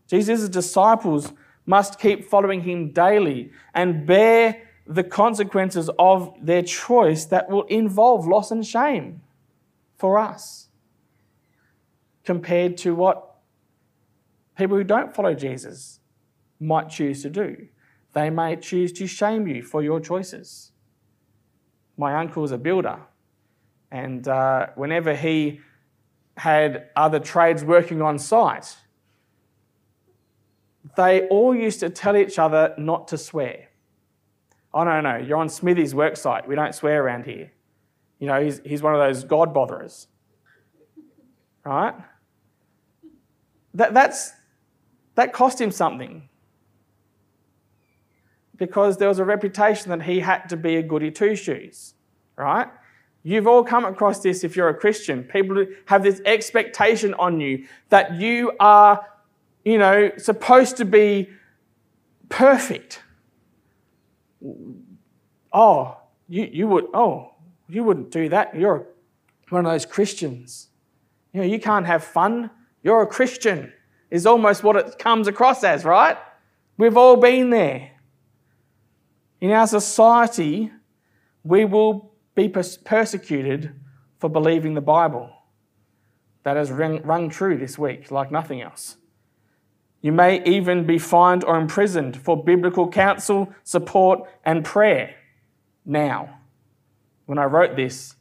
Jesus' 0.08 0.48
disciples 0.48 1.32
must 1.66 2.00
keep 2.00 2.24
following 2.24 2.62
him 2.62 2.92
daily 2.92 3.50
and 3.74 4.06
bear 4.06 4.62
the 4.86 5.04
consequences 5.04 5.90
of 5.98 6.34
their 6.40 6.62
choice 6.62 7.26
that 7.26 7.50
will 7.50 7.64
involve 7.64 8.26
loss 8.26 8.50
and 8.50 8.66
shame 8.66 9.20
for 9.98 10.18
us 10.18 10.68
compared 12.24 12.76
to 12.78 12.94
what 12.94 13.36
people 14.56 14.76
who 14.76 14.84
don't 14.84 15.14
follow 15.14 15.34
Jesus 15.34 16.00
might 16.58 16.88
choose 16.88 17.22
to 17.22 17.30
do. 17.30 17.68
They 18.14 18.30
may 18.30 18.56
choose 18.56 18.92
to 18.94 19.06
shame 19.06 19.46
you 19.46 19.62
for 19.62 19.82
your 19.82 20.00
choices. 20.00 20.72
My 21.96 22.14
uncle 22.14 22.44
is 22.44 22.52
a 22.52 22.58
builder, 22.58 23.00
and 23.90 24.26
uh, 24.28 24.68
whenever 24.74 25.14
he 25.14 25.60
had 26.36 26.88
other 26.94 27.18
trades 27.18 27.64
working 27.64 28.02
on 28.02 28.18
site, 28.18 28.76
they 30.96 31.26
all 31.28 31.54
used 31.54 31.80
to 31.80 31.90
tell 31.90 32.16
each 32.16 32.38
other 32.38 32.74
not 32.78 33.08
to 33.08 33.18
swear. 33.18 33.68
Oh, 34.72 34.84
no, 34.84 35.00
no, 35.00 35.16
you're 35.16 35.38
on 35.38 35.48
Smithy's 35.48 35.94
work 35.94 36.16
site. 36.16 36.46
We 36.46 36.54
don't 36.54 36.74
swear 36.74 37.02
around 37.02 37.24
here. 37.24 37.52
You 38.18 38.26
know, 38.26 38.42
he's, 38.42 38.60
he's 38.64 38.82
one 38.82 38.94
of 38.94 39.00
those 39.00 39.24
God 39.24 39.54
botherers. 39.54 40.08
Right? 41.64 41.94
That, 43.74 43.94
that's, 43.94 44.32
that 45.14 45.32
cost 45.32 45.60
him 45.60 45.70
something. 45.70 46.28
Because 48.56 48.96
there 48.96 49.08
was 49.08 49.18
a 49.18 49.24
reputation 49.24 49.90
that 49.90 50.02
he 50.02 50.20
had 50.20 50.48
to 50.48 50.56
be 50.56 50.76
a 50.76 50.82
goody 50.82 51.10
two 51.10 51.36
shoes. 51.36 51.94
Right? 52.36 52.68
You've 53.28 53.46
all 53.46 53.62
come 53.62 53.84
across 53.84 54.20
this 54.20 54.42
if 54.42 54.56
you're 54.56 54.70
a 54.70 54.74
Christian. 54.74 55.22
People 55.22 55.66
have 55.84 56.02
this 56.02 56.22
expectation 56.24 57.12
on 57.14 57.38
you 57.40 57.66
that 57.90 58.14
you 58.14 58.52
are, 58.58 59.04
you 59.66 59.76
know, 59.76 60.10
supposed 60.16 60.78
to 60.78 60.86
be 60.86 61.28
perfect. 62.30 63.02
Oh, 65.52 65.98
you, 66.26 66.48
you 66.50 66.68
would, 66.68 66.86
oh, 66.94 67.34
you 67.68 67.84
wouldn't 67.84 68.10
do 68.10 68.30
that. 68.30 68.56
You're 68.56 68.86
one 69.50 69.66
of 69.66 69.72
those 69.72 69.84
Christians. 69.84 70.68
You 71.34 71.42
know, 71.42 71.46
you 71.46 71.60
can't 71.60 71.84
have 71.84 72.02
fun. 72.02 72.50
You're 72.82 73.02
a 73.02 73.06
Christian, 73.06 73.70
is 74.10 74.24
almost 74.24 74.62
what 74.62 74.76
it 74.76 74.98
comes 74.98 75.28
across 75.28 75.62
as, 75.64 75.84
right? 75.84 76.16
We've 76.78 76.96
all 76.96 77.16
been 77.16 77.50
there. 77.50 77.90
In 79.42 79.50
our 79.50 79.66
society, 79.66 80.72
we 81.44 81.66
will 81.66 82.14
be 82.38 82.48
persecuted 82.48 83.74
for 84.18 84.30
believing 84.30 84.74
the 84.74 84.80
Bible. 84.80 85.28
That 86.44 86.56
has 86.56 86.70
rung, 86.70 87.28
true 87.30 87.58
this 87.58 87.76
week, 87.76 88.12
like 88.12 88.30
nothing 88.30 88.62
else. 88.62 88.96
You 90.02 90.12
may 90.12 90.44
even 90.44 90.86
be 90.86 90.98
fined 90.98 91.42
or 91.42 91.58
imprisoned 91.58 92.16
for 92.16 92.40
biblical 92.40 92.88
counsel, 92.88 93.52
support, 93.64 94.20
and 94.44 94.64
prayer 94.64 95.16
now. 95.84 96.38
When 97.26 97.38
I 97.38 97.44
wrote 97.46 97.74
this, 97.74 98.14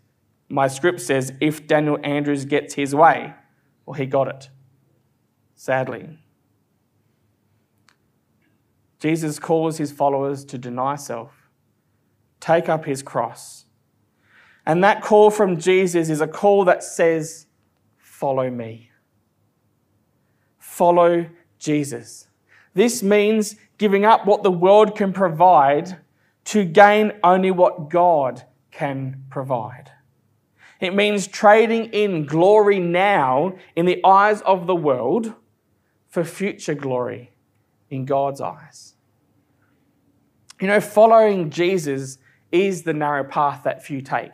my 0.50 0.67
script 0.67 1.00
says, 1.00 1.31
if 1.39 1.67
Daniel 1.67 2.00
Andrews 2.03 2.45
gets 2.45 2.74
his 2.74 2.95
way, 2.95 3.36
well, 3.86 3.93
he 3.93 4.07
got 4.07 4.27
it, 4.29 4.50
sadly. 5.53 6.17
Jesus 8.97 9.38
calls 9.38 9.77
his 9.77 9.91
followers 9.91 10.43
to 10.45 10.57
deny 10.57 10.95
self, 10.95 11.51
take 12.39 12.67
up 12.67 12.86
his 12.86 13.03
cross. 13.03 13.65
And 14.67 14.83
that 14.83 15.01
call 15.01 15.31
from 15.31 15.57
Jesus 15.57 16.09
is 16.09 16.19
a 16.19 16.27
call 16.27 16.65
that 16.65 16.83
says, 16.83 17.45
Follow 17.97 18.50
me. 18.50 18.91
Follow 20.59 21.25
Jesus. 21.57 22.27
This 22.74 23.01
means 23.01 23.55
giving 23.77 24.03
up 24.03 24.25
what 24.25 24.43
the 24.43 24.51
world 24.51 24.93
can 24.93 25.13
provide 25.13 25.97
to 26.45 26.65
gain 26.65 27.13
only 27.24 27.50
what 27.50 27.89
God 27.89 28.43
can 28.69 29.24
provide. 29.29 29.89
It 30.81 30.93
means 30.93 31.27
trading 31.27 31.86
in 31.86 32.25
glory 32.25 32.79
now 32.79 33.55
in 33.77 33.86
the 33.86 34.03
eyes 34.03 34.41
of 34.41 34.67
the 34.67 34.75
world 34.75 35.33
for 36.09 36.25
future 36.25 36.75
glory 36.75 37.31
in 37.89 38.03
God's 38.03 38.41
eyes. 38.41 38.95
You 40.60 40.67
know, 40.67 40.82
following 40.82 41.51
Jesus 41.51 42.17
is 42.51 42.84
the 42.84 42.93
narrow 42.93 43.23
path 43.23 43.63
that 43.63 43.82
few 43.82 44.01
take. 44.01 44.34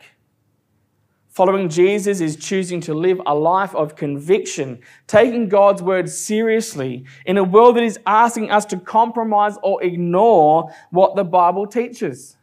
Following 1.34 1.68
Jesus 1.68 2.20
is 2.20 2.36
choosing 2.36 2.80
to 2.82 2.94
live 2.94 3.20
a 3.26 3.34
life 3.34 3.74
of 3.74 3.96
conviction, 3.96 4.78
taking 5.08 5.48
God's 5.48 5.82
word 5.82 6.08
seriously 6.08 7.04
in 7.26 7.38
a 7.38 7.42
world 7.42 7.74
that 7.74 7.82
is 7.82 7.98
asking 8.06 8.52
us 8.52 8.64
to 8.66 8.78
compromise 8.78 9.56
or 9.64 9.82
ignore 9.82 10.72
what 10.92 11.16
the 11.16 11.24
Bible 11.24 11.66
teaches. 11.66 12.36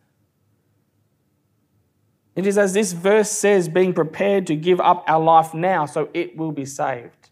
It 2.36 2.46
is 2.46 2.58
as 2.58 2.74
this 2.74 2.92
verse 2.92 3.32
says, 3.32 3.70
being 3.70 3.94
prepared 3.94 4.46
to 4.48 4.58
give 4.58 4.82
up 4.82 5.06
our 5.08 5.22
life 5.22 5.54
now 5.54 5.86
so 5.86 6.10
it 6.14 6.36
will 6.36 6.52
be 6.52 6.66
saved. 6.66 7.30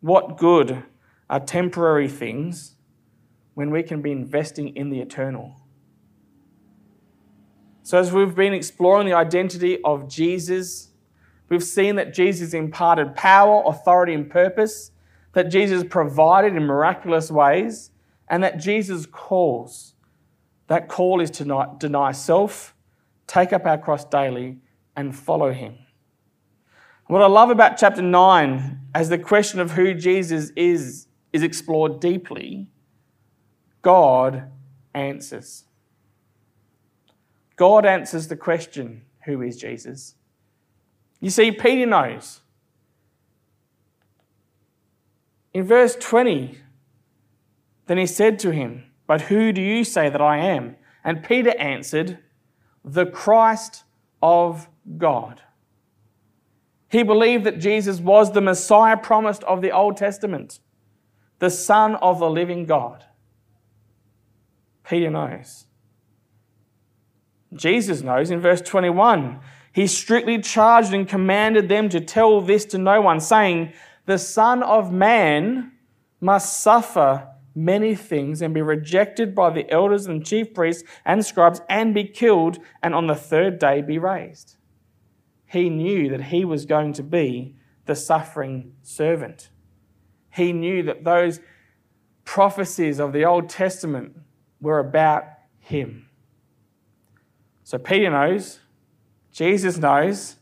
What 0.00 0.38
good 0.38 0.82
are 1.28 1.40
temporary 1.40 2.08
things 2.08 2.76
when 3.52 3.70
we 3.70 3.82
can 3.82 4.00
be 4.00 4.12
investing 4.12 4.74
in 4.76 4.88
the 4.88 5.00
eternal? 5.00 5.56
So, 7.90 7.98
as 7.98 8.12
we've 8.12 8.36
been 8.36 8.54
exploring 8.54 9.08
the 9.08 9.14
identity 9.14 9.82
of 9.82 10.08
Jesus, 10.08 10.90
we've 11.48 11.64
seen 11.64 11.96
that 11.96 12.14
Jesus 12.14 12.54
imparted 12.54 13.16
power, 13.16 13.64
authority, 13.66 14.14
and 14.14 14.30
purpose, 14.30 14.92
that 15.32 15.50
Jesus 15.50 15.82
provided 15.82 16.54
in 16.54 16.62
miraculous 16.66 17.32
ways, 17.32 17.90
and 18.28 18.44
that 18.44 18.60
Jesus 18.60 19.06
calls. 19.06 19.94
That 20.68 20.86
call 20.86 21.20
is 21.20 21.32
to 21.32 21.74
deny 21.78 22.12
self, 22.12 22.76
take 23.26 23.52
up 23.52 23.66
our 23.66 23.76
cross 23.76 24.04
daily, 24.04 24.58
and 24.94 25.12
follow 25.12 25.52
him. 25.52 25.76
What 27.08 27.22
I 27.22 27.26
love 27.26 27.50
about 27.50 27.76
chapter 27.76 28.02
9, 28.02 28.78
as 28.94 29.08
the 29.08 29.18
question 29.18 29.58
of 29.58 29.72
who 29.72 29.94
Jesus 29.94 30.52
is 30.54 31.08
is 31.32 31.42
explored 31.42 31.98
deeply, 31.98 32.68
God 33.82 34.48
answers. 34.94 35.64
God 37.60 37.84
answers 37.84 38.28
the 38.28 38.36
question, 38.36 39.02
Who 39.26 39.42
is 39.42 39.58
Jesus? 39.58 40.14
You 41.20 41.28
see, 41.28 41.52
Peter 41.52 41.84
knows. 41.84 42.40
In 45.52 45.64
verse 45.64 45.94
20, 45.94 46.56
then 47.84 47.98
he 47.98 48.06
said 48.06 48.38
to 48.38 48.50
him, 48.50 48.84
But 49.06 49.20
who 49.20 49.52
do 49.52 49.60
you 49.60 49.84
say 49.84 50.08
that 50.08 50.22
I 50.22 50.38
am? 50.38 50.76
And 51.04 51.22
Peter 51.22 51.54
answered, 51.58 52.20
The 52.82 53.04
Christ 53.04 53.84
of 54.22 54.66
God. 54.96 55.42
He 56.88 57.02
believed 57.02 57.44
that 57.44 57.60
Jesus 57.60 58.00
was 58.00 58.32
the 58.32 58.40
Messiah 58.40 58.96
promised 58.96 59.44
of 59.44 59.60
the 59.60 59.70
Old 59.70 59.98
Testament, 59.98 60.60
the 61.40 61.50
Son 61.50 61.96
of 61.96 62.20
the 62.20 62.30
living 62.30 62.64
God. 62.64 63.04
Peter 64.82 65.10
knows. 65.10 65.66
Jesus 67.54 68.02
knows 68.02 68.30
in 68.30 68.40
verse 68.40 68.60
21. 68.60 69.40
He 69.72 69.86
strictly 69.86 70.40
charged 70.40 70.92
and 70.92 71.08
commanded 71.08 71.68
them 71.68 71.88
to 71.90 72.00
tell 72.00 72.40
this 72.40 72.64
to 72.66 72.78
no 72.78 73.00
one, 73.00 73.20
saying, 73.20 73.72
The 74.06 74.18
Son 74.18 74.62
of 74.62 74.92
Man 74.92 75.72
must 76.20 76.60
suffer 76.62 77.28
many 77.54 77.94
things 77.94 78.42
and 78.42 78.54
be 78.54 78.62
rejected 78.62 79.34
by 79.34 79.50
the 79.50 79.68
elders 79.70 80.06
and 80.06 80.24
chief 80.24 80.54
priests 80.54 80.84
and 81.04 81.24
scribes 81.24 81.60
and 81.68 81.94
be 81.94 82.04
killed, 82.04 82.58
and 82.82 82.94
on 82.94 83.06
the 83.06 83.14
third 83.14 83.58
day 83.58 83.82
be 83.82 83.98
raised. 83.98 84.56
He 85.46 85.68
knew 85.68 86.08
that 86.10 86.24
he 86.24 86.44
was 86.44 86.64
going 86.64 86.92
to 86.94 87.02
be 87.02 87.56
the 87.86 87.96
suffering 87.96 88.74
servant. 88.82 89.50
He 90.32 90.52
knew 90.52 90.82
that 90.84 91.02
those 91.02 91.40
prophecies 92.24 93.00
of 93.00 93.12
the 93.12 93.24
Old 93.24 93.48
Testament 93.48 94.16
were 94.60 94.78
about 94.78 95.24
him. 95.58 96.09
So 97.70 97.78
Peter 97.78 98.10
knows, 98.10 98.58
Jesus 99.30 99.78
knows, 99.78 100.34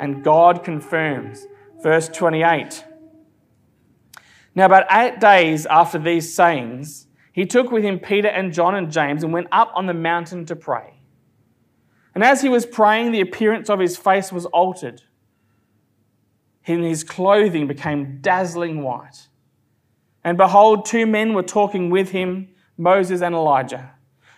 and 0.00 0.24
God 0.24 0.64
confirms. 0.64 1.46
Verse 1.80 2.08
28. 2.08 2.84
Now, 4.56 4.64
about 4.64 4.86
eight 4.90 5.20
days 5.20 5.66
after 5.66 5.96
these 5.96 6.34
sayings, 6.34 7.06
he 7.32 7.46
took 7.46 7.70
with 7.70 7.84
him 7.84 8.00
Peter 8.00 8.26
and 8.26 8.52
John 8.52 8.74
and 8.74 8.90
James 8.90 9.22
and 9.22 9.32
went 9.32 9.46
up 9.52 9.70
on 9.76 9.86
the 9.86 9.94
mountain 9.94 10.44
to 10.46 10.56
pray. 10.56 10.94
And 12.16 12.24
as 12.24 12.42
he 12.42 12.48
was 12.48 12.66
praying, 12.66 13.12
the 13.12 13.20
appearance 13.20 13.70
of 13.70 13.78
his 13.78 13.96
face 13.96 14.32
was 14.32 14.44
altered, 14.46 15.02
and 16.66 16.82
his 16.82 17.04
clothing 17.04 17.68
became 17.68 18.18
dazzling 18.20 18.82
white. 18.82 19.28
And 20.24 20.36
behold, 20.36 20.84
two 20.84 21.06
men 21.06 21.32
were 21.32 21.44
talking 21.44 21.90
with 21.90 22.10
him, 22.10 22.48
Moses 22.76 23.22
and 23.22 23.36
Elijah 23.36 23.92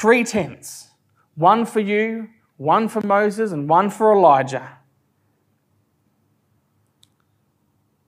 three 0.00 0.24
tents 0.24 0.88
one 1.34 1.64
for 1.66 1.80
you, 1.80 2.28
one 2.56 2.88
for 2.88 3.00
Moses, 3.06 3.52
and 3.52 3.68
one 3.68 3.90
for 3.90 4.12
Elijah. 4.12 4.78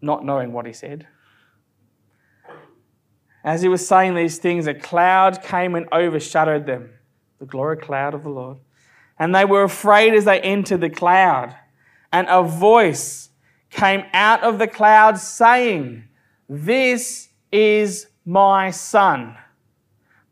Not 0.01 0.25
knowing 0.25 0.53
what 0.53 0.67
he 0.67 0.73
said. 0.73 1.07
As 3.45 3.63
he 3.63 3.69
was 3.69 3.87
saying 3.87 4.15
these 4.15 4.39
things, 4.39 4.67
a 4.67 4.75
cloud 4.75 5.43
came 5.43 5.75
and 5.75 5.87
overshadowed 5.93 6.67
them, 6.67 6.91
the 7.39 7.47
glory 7.47 7.77
cloud 7.77 8.15
of 8.15 8.23
the 8.23 8.29
Lord. 8.29 8.59
And 9.19 9.35
they 9.35 9.45
were 9.45 9.63
afraid 9.63 10.15
as 10.15 10.25
they 10.25 10.41
entered 10.41 10.81
the 10.81 10.91
cloud. 10.91 11.55
And 12.13 12.27
a 12.29 12.43
voice 12.43 13.31
came 13.71 14.05
out 14.13 14.43
of 14.43 14.59
the 14.59 14.69
cloud 14.69 15.19
saying, 15.19 16.05
This 16.49 17.29
is 17.51 18.09
my 18.25 18.71
son, 18.71 19.37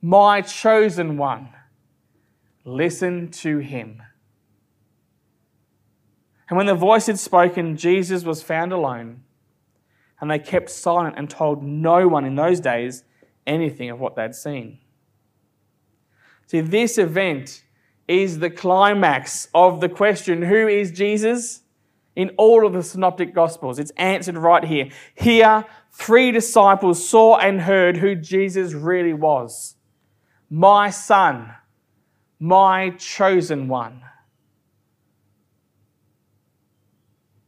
my 0.02 0.40
chosen 0.40 1.16
one. 1.16 1.50
Listen 2.64 3.30
to 3.30 3.58
him. 3.58 4.02
And 6.48 6.56
when 6.56 6.66
the 6.66 6.74
voice 6.74 7.06
had 7.06 7.18
spoken, 7.18 7.76
Jesus 7.76 8.24
was 8.24 8.42
found 8.42 8.72
alone. 8.72 9.22
And 10.20 10.30
they 10.30 10.38
kept 10.38 10.70
silent 10.70 11.14
and 11.16 11.30
told 11.30 11.62
no 11.62 12.08
one 12.08 12.24
in 12.24 12.34
those 12.34 12.60
days 12.60 13.04
anything 13.46 13.90
of 13.90 14.00
what 14.00 14.16
they'd 14.16 14.34
seen. 14.34 14.78
See, 16.46 16.60
this 16.60 16.98
event 16.98 17.64
is 18.08 18.40
the 18.40 18.50
climax 18.50 19.48
of 19.54 19.80
the 19.80 19.88
question 19.88 20.42
who 20.42 20.66
is 20.66 20.90
Jesus? 20.90 21.62
In 22.16 22.30
all 22.36 22.66
of 22.66 22.72
the 22.72 22.82
synoptic 22.82 23.32
gospels, 23.32 23.78
it's 23.78 23.92
answered 23.96 24.36
right 24.36 24.64
here. 24.64 24.90
Here, 25.14 25.64
three 25.92 26.32
disciples 26.32 27.08
saw 27.08 27.38
and 27.38 27.62
heard 27.62 27.98
who 27.98 28.16
Jesus 28.16 28.72
really 28.74 29.14
was 29.14 29.76
my 30.50 30.90
son, 30.90 31.54
my 32.38 32.90
chosen 32.90 33.68
one. 33.68 34.02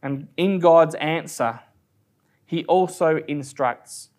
And 0.01 0.29
in 0.37 0.59
God's 0.59 0.95
answer, 0.95 1.59
he 2.45 2.65
also 2.65 3.17
instructs 3.27 4.09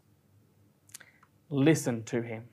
listen 1.50 2.02
to 2.04 2.22
him. 2.22 2.44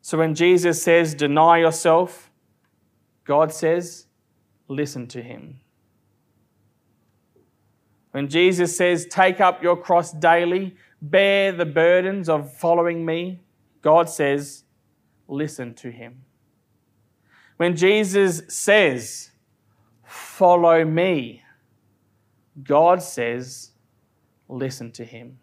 So 0.00 0.18
when 0.18 0.34
Jesus 0.34 0.82
says, 0.82 1.14
deny 1.14 1.58
yourself, 1.58 2.30
God 3.24 3.52
says, 3.52 4.06
listen 4.68 5.06
to 5.08 5.22
him. 5.22 5.60
When 8.12 8.28
Jesus 8.28 8.76
says, 8.76 9.06
take 9.06 9.40
up 9.40 9.62
your 9.62 9.76
cross 9.76 10.12
daily, 10.12 10.76
bear 11.02 11.52
the 11.52 11.66
burdens 11.66 12.28
of 12.28 12.52
following 12.56 13.04
me, 13.04 13.40
God 13.86 14.10
says, 14.10 14.64
listen 15.28 15.72
to 15.74 15.92
him. 15.92 16.24
When 17.56 17.76
Jesus 17.76 18.42
says, 18.48 19.30
follow 20.04 20.84
me, 20.84 21.44
God 22.64 23.00
says, 23.00 23.70
listen 24.48 24.90
to 24.90 25.04
him. 25.04 25.38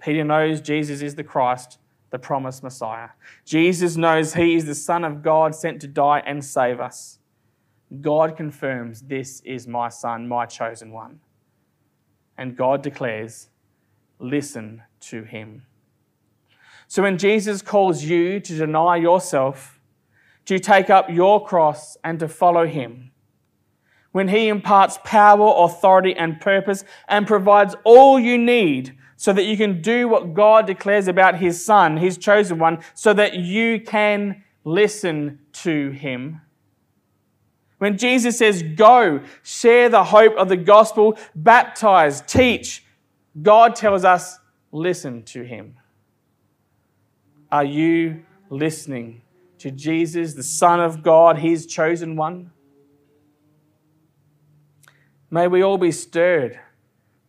Peter 0.00 0.24
knows 0.24 0.62
Jesus 0.62 1.02
is 1.02 1.14
the 1.14 1.24
Christ, 1.24 1.78
the 2.08 2.18
promised 2.18 2.62
Messiah. 2.62 3.10
Jesus 3.44 3.98
knows 3.98 4.32
he 4.32 4.54
is 4.54 4.64
the 4.64 4.74
Son 4.74 5.04
of 5.04 5.22
God 5.22 5.54
sent 5.54 5.82
to 5.82 5.88
die 5.88 6.22
and 6.24 6.42
save 6.42 6.80
us. 6.80 7.18
God 8.00 8.34
confirms, 8.34 9.02
This 9.02 9.42
is 9.44 9.68
my 9.68 9.90
Son, 9.90 10.26
my 10.26 10.46
chosen 10.46 10.90
one. 10.90 11.20
And 12.38 12.56
God 12.56 12.80
declares, 12.82 13.50
Listen 14.18 14.82
to 15.00 15.22
him. 15.24 15.66
So 16.88 17.02
when 17.02 17.18
Jesus 17.18 17.62
calls 17.62 18.04
you 18.04 18.40
to 18.40 18.56
deny 18.56 18.96
yourself, 18.96 19.80
to 20.44 20.58
take 20.58 20.90
up 20.90 21.10
your 21.10 21.44
cross 21.44 21.96
and 22.04 22.20
to 22.20 22.28
follow 22.28 22.66
him, 22.66 23.10
when 24.12 24.28
he 24.28 24.48
imparts 24.48 24.98
power, 25.04 25.64
authority, 25.64 26.14
and 26.16 26.40
purpose 26.40 26.84
and 27.08 27.26
provides 27.26 27.74
all 27.84 28.18
you 28.18 28.38
need 28.38 28.96
so 29.16 29.32
that 29.32 29.44
you 29.44 29.56
can 29.56 29.82
do 29.82 30.08
what 30.08 30.32
God 30.32 30.66
declares 30.66 31.08
about 31.08 31.36
his 31.36 31.62
son, 31.62 31.96
his 31.96 32.16
chosen 32.16 32.58
one, 32.58 32.78
so 32.94 33.12
that 33.12 33.34
you 33.34 33.80
can 33.80 34.42
listen 34.64 35.40
to 35.52 35.90
him 35.90 36.40
when 37.78 37.98
Jesus 37.98 38.38
says, 38.38 38.62
Go, 38.62 39.20
share 39.42 39.88
the 39.88 40.04
hope 40.04 40.34
of 40.36 40.48
the 40.48 40.56
gospel, 40.56 41.18
baptize, 41.34 42.22
teach, 42.22 42.84
God 43.40 43.76
tells 43.76 44.04
us, 44.04 44.38
Listen 44.72 45.22
to 45.22 45.42
him. 45.42 45.76
Are 47.50 47.64
you 47.64 48.24
listening 48.50 49.22
to 49.58 49.70
Jesus, 49.70 50.34
the 50.34 50.42
Son 50.42 50.80
of 50.80 51.02
God, 51.02 51.38
his 51.38 51.66
chosen 51.66 52.16
one? 52.16 52.50
May 55.30 55.46
we 55.48 55.62
all 55.62 55.78
be 55.78 55.92
stirred 55.92 56.60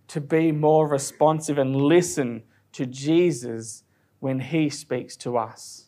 to 0.09 0.19
be 0.19 0.51
more 0.51 0.87
responsive 0.87 1.57
and 1.57 1.75
listen 1.75 2.43
to 2.73 2.85
Jesus 2.85 3.83
when 4.19 4.39
he 4.39 4.69
speaks 4.69 5.15
to 5.17 5.37
us. 5.37 5.85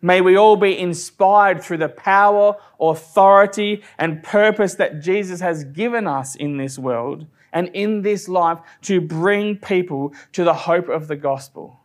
May 0.00 0.20
we 0.20 0.36
all 0.36 0.56
be 0.56 0.78
inspired 0.78 1.62
through 1.62 1.78
the 1.78 1.88
power, 1.88 2.56
authority, 2.80 3.82
and 3.98 4.22
purpose 4.22 4.74
that 4.76 5.00
Jesus 5.00 5.40
has 5.40 5.64
given 5.64 6.06
us 6.06 6.36
in 6.36 6.56
this 6.56 6.78
world 6.78 7.26
and 7.52 7.70
in 7.74 8.02
this 8.02 8.28
life 8.28 8.58
to 8.82 9.00
bring 9.00 9.56
people 9.56 10.12
to 10.32 10.44
the 10.44 10.54
hope 10.54 10.88
of 10.88 11.08
the 11.08 11.16
gospel. 11.16 11.80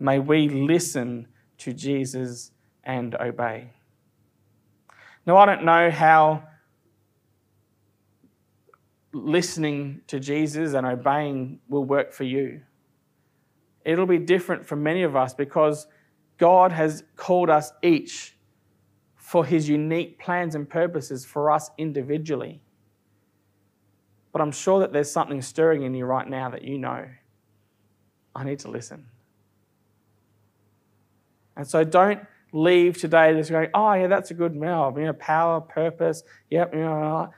May 0.00 0.18
we 0.18 0.48
listen 0.48 1.28
to 1.58 1.72
Jesus 1.72 2.52
and 2.84 3.14
obey. 3.16 3.70
Now, 5.26 5.36
I 5.36 5.46
don't 5.46 5.64
know 5.64 5.90
how 5.90 6.44
listening 9.12 10.00
to 10.06 10.20
Jesus 10.20 10.74
and 10.74 10.86
obeying 10.86 11.60
will 11.68 11.84
work 11.84 12.12
for 12.12 12.24
you. 12.24 12.62
It'll 13.84 14.06
be 14.06 14.18
different 14.18 14.66
for 14.66 14.76
many 14.76 15.02
of 15.02 15.16
us 15.16 15.34
because 15.34 15.86
God 16.36 16.72
has 16.72 17.04
called 17.16 17.50
us 17.50 17.72
each 17.82 18.36
for 19.16 19.44
his 19.44 19.68
unique 19.68 20.18
plans 20.18 20.54
and 20.54 20.68
purposes 20.68 21.24
for 21.24 21.50
us 21.50 21.70
individually. 21.76 22.62
But 24.38 24.44
I'm 24.44 24.52
sure 24.52 24.78
that 24.78 24.92
there's 24.92 25.10
something 25.10 25.42
stirring 25.42 25.82
in 25.82 25.94
you 25.94 26.04
right 26.04 26.28
now 26.28 26.48
that 26.50 26.62
you 26.62 26.78
know. 26.78 27.04
I 28.36 28.44
need 28.44 28.60
to 28.60 28.70
listen. 28.70 29.06
And 31.56 31.66
so 31.66 31.82
don't 31.82 32.20
leave 32.52 32.98
today 32.98 33.34
just 33.34 33.50
going, 33.50 33.68
oh, 33.74 33.94
yeah, 33.94 34.06
that's 34.06 34.30
a 34.30 34.34
good 34.34 34.54
meal. 34.54 34.94
You 34.96 35.06
know, 35.06 35.12
power, 35.14 35.60
purpose, 35.60 36.22
yep. 36.50 36.72
You 36.72 36.82
know, 36.82 37.16
uh, 37.16 37.30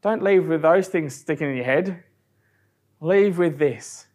don't 0.00 0.22
leave 0.22 0.46
with 0.46 0.62
those 0.62 0.86
things 0.86 1.12
sticking 1.12 1.50
in 1.50 1.56
your 1.56 1.64
head. 1.64 2.04
Leave 3.00 3.36
with 3.36 3.58
this 3.58 4.06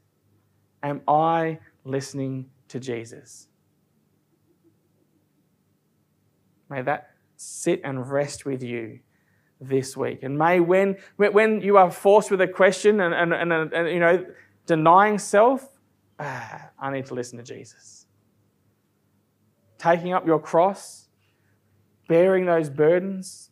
Am 0.81 1.01
I 1.05 1.59
listening 1.83 2.49
to 2.69 2.79
Jesus? 2.79 3.49
May 6.69 6.83
that 6.83 7.09
sit 7.35 7.81
and 7.83 8.09
rest 8.09 8.45
with 8.45 8.63
you 8.63 9.01
this 9.67 9.95
week. 9.97 10.23
And 10.23 10.37
may 10.37 10.59
when, 10.59 10.97
when 11.17 11.61
you 11.61 11.77
are 11.77 11.91
forced 11.91 12.31
with 12.31 12.41
a 12.41 12.47
question 12.47 12.99
and, 13.01 13.13
and, 13.13 13.33
and, 13.33 13.73
and 13.73 13.89
you 13.89 13.99
know, 13.99 14.25
denying 14.65 15.19
self, 15.19 15.67
ah, 16.19 16.69
I 16.79 16.91
need 16.91 17.05
to 17.07 17.13
listen 17.13 17.37
to 17.37 17.43
Jesus. 17.43 18.05
Taking 19.77 20.13
up 20.13 20.25
your 20.25 20.39
cross, 20.39 21.07
bearing 22.07 22.45
those 22.45 22.69
burdens, 22.69 23.49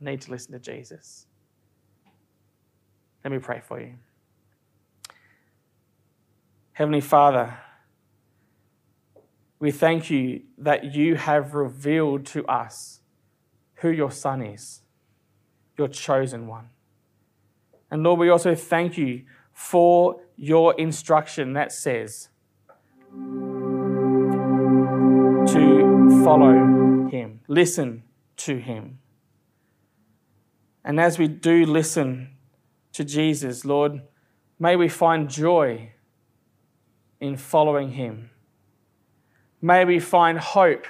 I 0.00 0.10
need 0.10 0.20
to 0.22 0.30
listen 0.30 0.52
to 0.52 0.58
Jesus. 0.58 1.26
Let 3.22 3.32
me 3.32 3.38
pray 3.38 3.60
for 3.60 3.80
you. 3.80 3.94
Heavenly 6.72 7.00
Father, 7.00 7.56
we 9.58 9.70
thank 9.70 10.10
you 10.10 10.42
that 10.58 10.94
you 10.94 11.14
have 11.14 11.54
revealed 11.54 12.26
to 12.26 12.44
us 12.46 13.00
who 13.76 13.90
your 13.90 14.10
Son 14.10 14.42
is, 14.42 14.80
your 15.76 15.88
chosen 15.88 16.46
one. 16.46 16.68
And 17.90 18.02
Lord, 18.02 18.20
we 18.20 18.28
also 18.28 18.54
thank 18.54 18.96
you 18.98 19.22
for 19.52 20.20
your 20.36 20.74
instruction 20.74 21.52
that 21.52 21.72
says 21.72 22.28
to 25.52 26.22
follow 26.24 27.08
him, 27.08 27.40
listen 27.46 28.02
to 28.36 28.56
him. 28.56 28.98
And 30.84 31.00
as 31.00 31.18
we 31.18 31.28
do 31.28 31.64
listen 31.64 32.36
to 32.92 33.04
Jesus, 33.04 33.64
Lord, 33.64 34.02
may 34.58 34.76
we 34.76 34.88
find 34.88 35.30
joy 35.30 35.92
in 37.20 37.36
following 37.36 37.92
him. 37.92 38.30
May 39.62 39.84
we 39.84 39.98
find 39.98 40.38
hope 40.38 40.86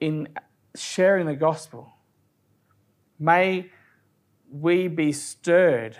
in 0.00 0.28
sharing 0.80 1.26
the 1.26 1.34
gospel. 1.34 1.92
May 3.18 3.70
we 4.50 4.88
be 4.88 5.12
stirred 5.12 5.96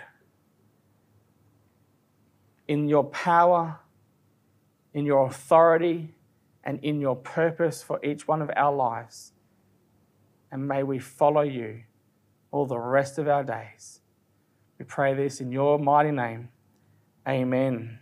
in 2.67 2.87
your 2.87 3.03
power, 3.05 3.79
in 4.93 5.05
your 5.05 5.27
authority, 5.27 6.15
and 6.63 6.79
in 6.83 6.99
your 6.99 7.15
purpose 7.15 7.81
for 7.81 8.03
each 8.03 8.27
one 8.27 8.41
of 8.41 8.51
our 8.55 8.75
lives. 8.75 9.31
And 10.51 10.67
may 10.67 10.83
we 10.83 10.99
follow 10.99 11.41
you 11.41 11.83
all 12.51 12.65
the 12.65 12.79
rest 12.79 13.17
of 13.17 13.27
our 13.27 13.43
days. 13.43 14.01
We 14.77 14.85
pray 14.85 15.13
this 15.13 15.41
in 15.41 15.51
your 15.51 15.79
mighty 15.79 16.11
name. 16.11 16.49
Amen. 17.27 17.99